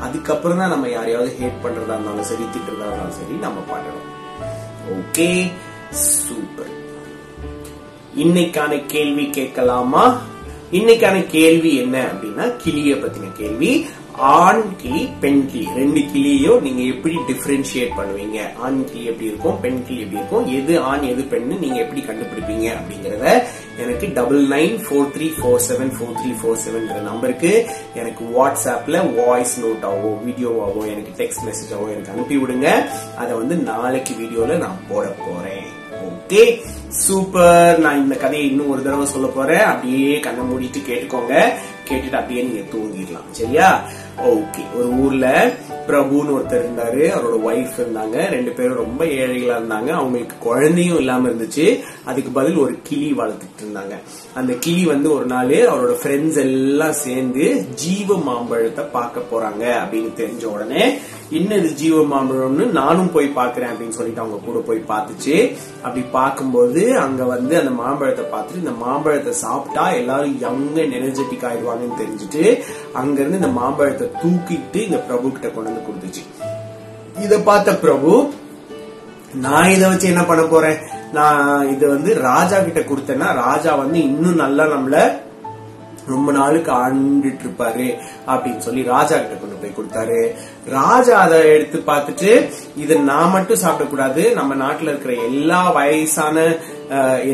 அதுக்கப்புறம் 0.00 0.58
தான் 0.58 0.68
நம்ம 0.68 0.88
யாரையாவது 0.88 1.36
ஹேட் 1.40 1.62
பண்றதா 1.64 1.94
இருந்தாலும் 1.94 2.22
சரி 2.22 2.42
திட்டுறதா 2.42 2.86
இருந்தாலும் 2.86 3.18
சரி 3.20 3.34
நம்ம 3.40 3.60
பண்ணணும். 3.70 4.08
ஓகே 4.98 5.50
சூப்பர் 5.90 6.74
இன்னைக்கான 8.16 8.86
கேள்வி 8.86 9.30
கேட்கலாமா? 9.30 10.20
இன்னைக்கான 10.76 11.16
கேள்வி 11.26 11.70
என்ன 11.82 11.96
அப்படின்னா 12.08 12.46
கிளிய 12.62 12.94
பத்தின 12.94 13.30
கேள்வி. 13.38 13.70
ஆண் 14.38 14.62
கிளி 14.80 15.02
பெண் 15.22 15.40
கிளி. 15.50 15.62
ரெண்டு 15.78 16.00
கிளியையும் 16.12 16.62
நீங்க 16.64 16.82
எப்படி 16.94 17.16
டிஃபரன்ஷியேட் 17.28 17.94
பண்ணுவீங்க? 17.98 18.38
ஆண் 18.64 18.80
கிளி 18.88 19.02
எப்படி 19.10 19.28
இருக்கும் 19.30 19.56
பெண் 19.64 19.80
கிளி 19.86 19.98
எப்படி 20.04 20.20
இருக்கும்? 20.20 20.46
எது 20.58 20.74
ஆண் 20.90 21.06
எது 21.12 21.22
பெண்ணு 21.32 21.58
நீங்க 21.64 21.78
எப்படி 21.84 22.02
கண்டுபிடிப்பீங்க 22.08 22.66
அப்படிங்கறத 22.78 23.26
எனக்கு 23.82 24.06
double 24.18 24.42
nine 24.54 24.76
four 24.84 25.10
three 25.16 25.28
four 25.38 25.64
seven 25.68 25.94
four 25.96 26.14
three 26.20 26.32
four 26.42 26.60
seven 26.64 27.08
நம்பருக்கு 27.10 27.52
எனக்கு 27.94 28.24
வாட்ஸ்அப்ல 28.36 29.04
வாய்ஸ் 29.20 29.56
நோட்டாவோ 29.64 30.12
வீடியோவாவோ 30.28 30.84
எனக்கு 30.94 31.14
டெக்ஸ்ட் 31.22 31.46
மெசேஜாவோ 31.50 31.88
எனக்கு 31.94 32.14
அனுப்பி 32.16 32.38
விடுங்க 32.44 32.70
அதை 33.16 33.32
வந்து 33.42 33.56
நாளைக்கு 33.72 34.14
வீடியோல 34.22 34.58
நான் 34.66 34.86
போட 34.92 35.06
போறேன். 35.26 35.68
ஓகே 36.08 36.64
சூப்பர் 36.88 37.78
நான் 37.78 38.02
இந்த 38.02 38.14
கதையை 38.14 38.48
இன்னும் 38.48 38.70
ஒரு 38.70 38.82
தடவை 38.82 39.06
சொல்ல 39.06 39.26
போறேன். 39.26 39.58
அப்படியே 39.58 40.20
கண்ணை 40.20 40.44
மூடிட்டு 40.44 40.88
கேட்டுக்கோங்க. 40.88 41.48
கேட்டுட்டு 41.88 42.14
அப்படியே 42.14 42.42
நீங்க 42.42 42.76
தூங்கிடலாம். 42.76 43.30
சரியா? 43.30 43.88
ஓகே 44.26 44.76
ஒரு 44.76 44.88
ஊர்ல 44.88 45.52
பிரபுன்னு 45.86 46.36
ஒருத்தர் 46.36 46.64
இருந்தாரு. 46.64 47.12
அவரோட 47.16 47.38
ஒய்ஃப் 47.46 47.80
இருந்தாங்க. 47.80 48.26
ரெண்டு 48.26 48.50
பேரும் 48.50 48.74
ரொம்ப 48.74 49.04
ஏழைகளா 49.04 49.56
இருந்தாங்க. 49.58 49.88
அவங்களுக்கு 49.88 50.36
குழந்தையும் 50.40 50.98
இல்லாம 50.98 51.28
இருந்துச்சு. 51.28 51.80
அதுக்கு 52.04 52.30
பதில் 52.30 52.56
ஒரு 52.56 52.78
கிளி 52.82 53.14
வளர்த்துட்டு 53.18 53.62
இருந்தாங்க. 53.62 53.98
அந்த 54.34 54.52
கிளி 54.52 54.84
வந்து 54.84 55.12
ஒரு 55.12 55.26
நாள் 55.26 55.46
அவரோட 55.46 55.96
ஃப்ரெண்ட்ஸ் 56.02 56.38
எல்லாம் 56.38 56.92
சேர்ந்து 56.92 57.66
ஜீவ 57.74 58.16
மாம்பழத்தை 58.16 58.84
பார்க்க 58.84 59.20
போறாங்க 59.20 59.64
அப்படின்னு 59.64 60.08
தெரிஞ்ச 60.16 60.44
உடனே 60.44 60.98
இன்னது 61.30 61.74
ஜீவ 61.74 62.02
மாம்பழம்னு 62.02 62.66
நானும் 62.66 63.12
போய் 63.12 63.32
பாக்குறேன் 63.36 63.70
அப்படின்னு 63.70 63.88
சொல்லிட்டு 63.88 64.20
அவங்க 64.20 64.36
கூட 64.44 64.58
போய் 64.58 64.84
பார்த்துச்சு. 64.88 65.56
அப்படி 65.82 66.04
பார்க்கும்போது 66.12 66.98
அங்க 66.98 67.24
வந்து 67.24 67.58
அந்த 67.58 67.70
மாம்பழத்தை 67.70 68.24
பார்த்துட்டு 68.24 68.56
இந்த 68.56 68.70
மாம்பழத்தை 68.70 69.32
சாப்பிட்டா 69.32 69.90
எல்லாரும் 69.90 70.40
யங்க 70.40 70.80
எனர்ஜெட்டிக் 70.80 71.46
ஆயிடுவாங்கன்னு 71.48 72.00
தெரிஞ்சுட்டு 72.00 72.62
அங்க 72.92 73.20
இருந்து 73.20 73.36
இந்த 73.36 73.48
மாம்பழத்தை 73.48 74.10
தூக்கிட்டு 74.22 74.74
இந்த 74.74 74.96
பிரபு 74.96 75.32
கிட்ட 75.32 75.48
கொண்டு 75.48 75.70
வந்து 75.70 75.86
கொடுத்துச்சு. 75.88 76.24
இத 77.20 77.38
பார்த்த 77.38 77.74
பிரபு 77.76 78.32
நான் 79.34 79.68
இதை 79.68 79.88
வச்சு 79.88 80.08
என்ன 80.08 80.24
பண்ண 80.24 80.42
போறேன்? 80.42 80.78
நான் 81.12 81.68
இதை 81.68 81.88
வந்து 81.88 82.14
ராஜா 82.14 82.60
கிட்ட 82.60 82.80
கொடுத்தேன்னா 82.80 83.34
ராஜா 83.34 83.74
வந்து 83.74 84.00
இன்னும் 84.00 84.34
நல்லா 84.34 84.64
நம்மள 84.64 85.26
ரொம்ப 86.14 86.32
நாளுக்கு 86.32 86.70
ஆண்டுட்டு 86.72 87.44
இருப்பாரு 87.44 87.86
அப்படின்னு 88.32 88.64
சொல்லி 88.66 88.82
ராஜா 88.94 89.16
கிட்ட 89.16 89.34
கொண்டு 89.34 89.58
போய் 89.62 89.76
கொடுத்தாரு. 89.78 90.20
ராஜா 90.70 91.14
அதை 91.20 91.38
எடுத்து 91.54 91.78
பார்த்துட்டு 91.86 92.32
இதை 92.76 92.96
நான் 93.10 93.34
மட்டும் 93.36 93.62
சாப்பிடக்கூடாது. 93.64 94.24
நம்ம 94.40 94.54
நாட்டுல 94.64 94.92
இருக்கிற 94.92 95.14
எல்லா 95.28 95.60
வயசான 95.70 96.36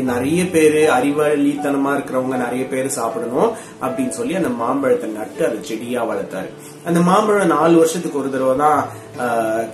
நிறைய 0.09 0.41
பேர் 0.53 0.77
அறிவாளித்தனமா 0.97 1.91
இருக்கிறவங்க 1.95 2.37
நிறைய 2.43 2.63
பேர் 2.73 2.87
சாப்பிடணும் 2.97 3.51
அப்படின்னு 3.85 4.15
சொல்லி 4.17 4.33
அந்த 4.39 4.51
மாம்பழத்தை 4.61 5.09
நட்டு 5.17 5.41
அதை 5.47 5.59
செடியா 5.69 6.01
வளர்த்தாரு. 6.11 6.49
அந்த 6.89 6.99
மாம்பழம் 7.09 7.53
நாலு 7.55 7.75
வருஷத்துக்கு 7.81 8.21
ஒரு 8.21 8.31
தடவை 8.33 8.55
தான் 8.63 8.81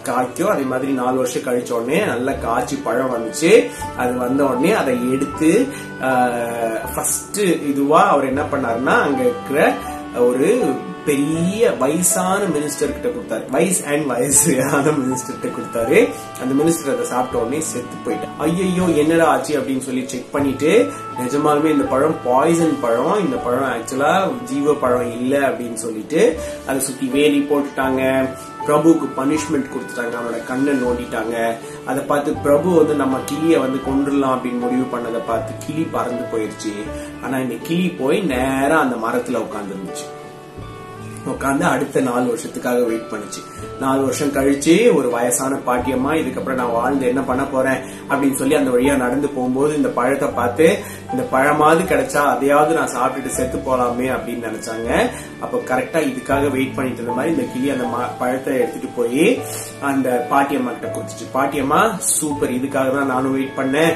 காய்க்கும். 0.10 0.52
அதே 0.54 0.66
மாதிரி 0.74 0.92
நாலு 1.02 1.18
வருஷம் 1.22 1.46
கழிச்ச 1.48 1.72
உடனே 1.80 2.00
நல்ல 2.12 2.36
காய்ச்சி 2.46 2.78
பழம் 2.88 3.14
வந்துச்சு. 3.16 3.52
அது 4.02 4.14
வந்த 4.26 4.42
உடனே 4.50 4.72
அதை 4.82 4.96
எடுத்து 5.16 5.52
ஃபர்ஸ்ட் 6.94 7.42
இதுவா 7.72 8.04
அவர் 8.14 8.32
என்ன 8.32 8.46
பண்ணாருன்னா 8.54 8.96
அங்க 9.08 9.22
இருக்கிற 9.30 9.60
ஒரு 10.28 10.48
பெரிய 11.06 11.72
வயசான 11.72 12.42
மினிஸ்டர் 12.46 12.94
கிட்ட 12.96 13.08
கொடுத்தாரு. 13.08 13.44
வயஸ் 13.52 13.84
அண்ட் 13.92 14.06
வயசான 14.06 14.90
மினிஸ்டர் 14.90 15.40
கிட்ட 15.40 15.48
கொடுத்தாரு. 15.58 16.10
அந்த 16.42 16.64
மினிஸ்டர் 16.64 16.94
அதை 16.94 17.06
சாப்பிட்ட 17.06 17.46
உடனே 17.46 17.62
செத்து 17.62 17.98
போயிட்டார் 18.06 18.38
ஐயோ 18.38 18.84
என்னடா 18.84 19.26
ஆச்சு? 19.26 19.60
அப்படின்னு 19.60 19.80
சொல்லி 19.80 20.08
செக் 20.08 20.32
பண்ணிட்டு 20.32 20.92
நிஜமாலுமே 21.20 21.66
இந்த 21.66 21.84
பழம் 21.84 22.16
பாய்சன் 22.26 22.78
பழம். 22.82 23.26
இந்த 23.26 23.38
பழம் 23.38 23.70
ஆக்சுவலா 23.74 24.44
ஜீவ 24.44 24.74
பழம் 24.74 25.12
இல்ல 25.12 25.50
அப்படின்னு 25.50 25.74
சொல்லிட்டு 25.74 26.40
அதை 26.68 26.82
சுத்தி 26.82 27.08
வேலி 27.08 27.48
போட்டுட்டாங்க. 27.50 28.30
பிரபுவுக்கு 28.68 29.08
பனிஷ்மெண்ட் 29.18 29.72
கொடுத்துட்டாங்க. 29.74 30.16
அவனோட 30.20 30.46
கண்ணை 30.48 30.74
நோண்டிட்டாங்க. 30.74 31.36
அதை 31.86 32.04
பார்த்து 32.04 32.34
பிரபு 32.34 32.70
வந்து 32.72 32.94
நம்ம 32.94 33.20
கிளிய 33.26 33.60
வந்து 33.60 33.80
கொண்டுடலாம் 33.90 34.36
அப்படின்னு 34.36 34.60
முடிவு 34.60 34.86
பண்ணதை 34.94 35.22
பார்த்து 35.28 35.68
கிளி 35.68 35.88
பறந்து 35.92 36.24
போயிருச்சு. 36.32 36.74
ஆனா 37.24 37.38
இந்த 37.38 37.56
கிளி 37.64 37.90
போய் 37.90 38.20
நேரம் 38.22 38.80
அந்த 38.80 38.96
மரத்துல 39.08 39.44
உட்காந்துருந்துச்சு 39.46 40.08
உட்காந்து 41.32 41.66
அடுத்த 41.72 42.02
நாலு 42.08 42.26
வருஷத்துக்காக 42.32 42.86
வெயிட் 42.90 43.10
பண்ணுச்சு. 43.12 43.42
நாலு 43.82 44.02
வருஷம் 44.08 44.34
கழிச்சு 44.38 44.74
ஒரு 44.98 45.08
வயசான 45.16 45.60
பாட்டியம்மா 45.68 46.12
இதுக்கப்புறம் 46.22 46.60
நான் 46.62 46.78
வாழ்ந்து 46.78 47.06
என்ன 47.12 47.22
பண்ண 47.30 47.44
போறேன் 47.54 47.80
அப்படின்னு 48.10 48.40
சொல்லி 48.42 48.56
அந்த 48.60 48.72
வழியா 48.76 48.96
நடந்து 49.04 49.28
போகும்போது 49.36 49.72
இந்த 49.80 49.90
பழத்தை 49.98 50.30
பார்த்து 50.40 50.66
இந்த 51.14 51.24
பழமாவது 51.34 51.84
கிடைச்சா 51.92 52.22
அதையாவது 52.34 52.78
நான் 52.80 52.94
சாப்பிட்டுட்டு 52.96 53.38
செத்து 53.38 53.58
போலாமே 53.68 54.08
அப்படின்னு 54.16 54.48
நினைச்சாங்க. 54.50 54.90
அப்போ 55.44 55.58
கரெக்டா 55.72 56.02
இதுக்காக 56.12 56.50
வெயிட் 56.56 56.76
பண்ணிட்டு 56.76 57.02
இருந்த 57.02 57.16
மாதிரி 57.18 57.34
இந்த 57.36 57.46
கிளி 57.54 57.70
அந்த 57.76 57.86
பழத்தை 58.22 58.54
எடுத்துட்டு 58.62 58.92
போய் 59.00 59.26
அந்த 59.92 60.10
பாட்டியம்மா 60.32 60.74
கிட்ட 60.76 60.90
கொடுத்துச்சு. 60.96 61.28
பாட்டியம்மா 61.38 61.82
சூப்பர் 62.18 62.56
இதுக்காக 62.60 62.94
தான் 62.98 63.12
நானும் 63.14 63.36
வெயிட் 63.38 63.58
பண்ணேன். 63.60 63.94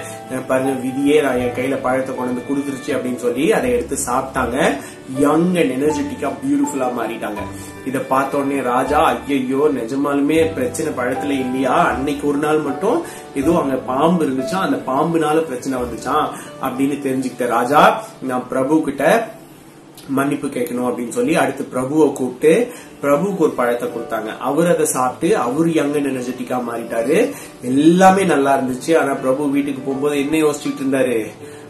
பாருங்க 0.50 0.74
விதியே 0.86 1.17
நான் 1.27 1.39
என் 1.44 1.55
கையில 1.60 1.77
பழத்தை 1.88 2.12
கொண்டு 2.15 2.32
வந்து 2.34 2.48
கொடுத்துருச்சு 2.50 2.91
அப்படின்னு 2.96 3.24
சொல்லி 3.25 3.46
அதை 3.60 3.70
எடுத்து 3.77 3.98
சாப்பிட்டாங்க. 4.10 4.58
யங் 5.20 5.56
அண்ட் 5.62 5.74
எனர்ஜெட்டிக்கா 5.78 6.30
பியூட்டிஃபுல்லா 6.42 6.88
மாறிட்டாங்க. 7.00 7.42
இத 7.86 8.00
பார்த்த 8.00 8.38
உடனே 8.38 8.62
ராஜா 8.62 9.00
ஐயையோ 9.06 9.70
நிஜமாலுமே 9.80 10.54
பிரச்சனை 10.54 10.92
பழத்துல 10.98 11.32
இல்லையா? 11.46 11.88
அன்னைக்கு 11.92 12.28
ஒரு 12.28 12.38
நாள் 12.38 12.60
மட்டும் 12.60 13.02
ஏதோ 13.36 13.60
அங்க 13.62 13.76
பாம்பு 13.76 14.26
இருந்துச்சா? 14.26 14.60
அந்த 14.68 14.78
பாம்புனால 14.92 15.39
பிரச்சனை 15.39 15.82
வந்துச்சான் 15.82 16.28
அப்படின்னு 16.62 16.98
தெரிஞ்சுக்கிட்ட 17.08 17.48
ராஜா 17.48 18.04
நான் 18.22 18.48
பிரபு 18.48 18.82
கிட்ட 18.82 19.34
மன்னிப்பு 20.08 20.48
கேட்கணும் 20.48 20.88
அப்படின்னு 20.88 21.10
சொல்லி 21.10 21.36
அடுத்து 21.36 21.68
பிரபுவை 21.74 22.13
கூப்பிட்டு 22.13 22.72
பிரபுவுக்கு 23.02 23.38
ஒரு 23.38 23.52
பழத்தை 23.52 23.89
கொடுத்தாங்க. 23.89 24.38
அவர் 24.39 24.74
அதை 24.74 24.86
சாப்பிட்டு 24.86 25.38
அவர் 25.38 25.70
யங் 25.70 25.94
அண்ட் 25.94 26.06
எனர்ஜெட்டிக்கா 26.06 26.58
மாறிட்டாரு. 26.70 27.32
எல்லாமே 27.62 28.24
நல்லா 28.24 28.60
இருந்துச்சு. 28.60 28.98
ஆனா 28.98 29.13
பிரபு 29.13 29.50
வீட்டுக்கு 29.50 29.82
போகும்போது 29.82 30.20
என்ன 30.20 30.38
யோசிச்சுட்டு 30.38 30.84
இருந்தாரு? 30.84 31.26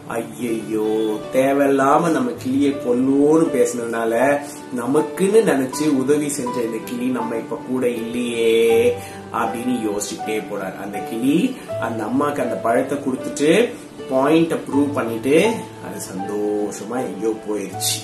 ஐயையோ 0.08 1.18
தேவையில்லாம 1.32 2.10
நம்ம 2.10 2.30
கிளியை 2.30 2.72
கொல்லுவோன்னு 2.72 3.46
பேசுனதுனால 3.54 4.40
நமக்குன்னு 4.74 5.40
நினைச்சு 5.42 5.84
உதவி 5.96 6.28
செஞ்ச 6.28 6.62
இந்த 6.62 6.76
கிளி 6.84 7.06
நம்ம 7.06 7.36
இப்ப 7.36 7.58
கூட 7.68 7.88
இல்லையே 7.88 8.96
அப்படின்னு 9.32 9.74
யோசிச்சுட்டே 9.88 10.36
போறாரு. 10.50 10.76
அந்த 10.82 10.98
கிளி 10.98 11.56
அந்த 11.80 12.04
அம்மாக்கு 12.04 12.38
அந்த 12.38 12.54
பழத்தை 12.54 12.98
கொடுத்துட்டு 12.98 13.70
பாயிண்ட 14.10 14.58
ப்ரூவ் 14.68 14.92
பண்ணிட்டு 14.92 15.54
அது 15.86 16.00
சந்தோஷமா 16.12 16.98
எங்கேயோ 17.08 17.34
போயிருச்சு. 17.48 17.96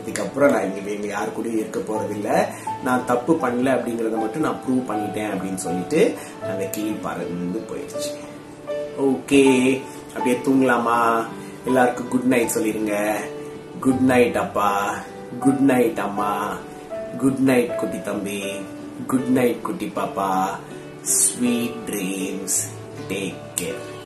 இதுக்கப்புறம் 0.00 0.50
நான் 0.50 0.64
இங்க 0.64 0.90
எங்க 0.90 1.06
யாரு 1.06 1.30
கூடயும் 1.36 1.62
இருக்க 1.62 1.80
போறதில்ல. 1.80 2.48
நான் 2.84 3.04
தப்பு 3.04 3.32
பண்ணல 3.32 3.74
அப்படிங்கறத 3.76 4.18
மட்டும் 4.20 4.42
நான் 4.42 4.60
ப்ரூவ் 4.66 4.82
பண்ணிட்டேன் 4.90 5.30
அப்படின்னு 5.34 5.54
சொல்லிட்டு 5.54 6.14
அந்த 6.42 6.64
கிளி 6.64 6.90
பறந்து 6.90 7.60
போயிடுச்சு 7.70 8.10
ஓகே 8.98 9.42
அப்படியே 10.08 10.36
தூங்கலாமா? 10.36 11.26
எல்லாருக்கும் 11.64 12.08
குட் 12.08 12.24
நைட் 12.24 12.50
சொல்லிருங்க. 12.54 13.14
குட் 13.80 14.00
நைட் 14.00 14.36
அப்பா. 14.36 14.94
குட் 15.40 15.60
நைட் 15.60 16.00
அம்மா. 16.00 16.56
குட் 17.18 17.38
நைட் 17.38 17.76
குட்டி 17.76 18.02
தம்பி. 18.02 18.52
குட் 19.06 19.28
நைட் 19.28 19.62
குட்டி 19.62 19.92
பாப்பா. 19.96 20.46
Sweet 21.02 21.76
dreams 21.86 22.58
take 23.08 23.34
care 23.60 23.97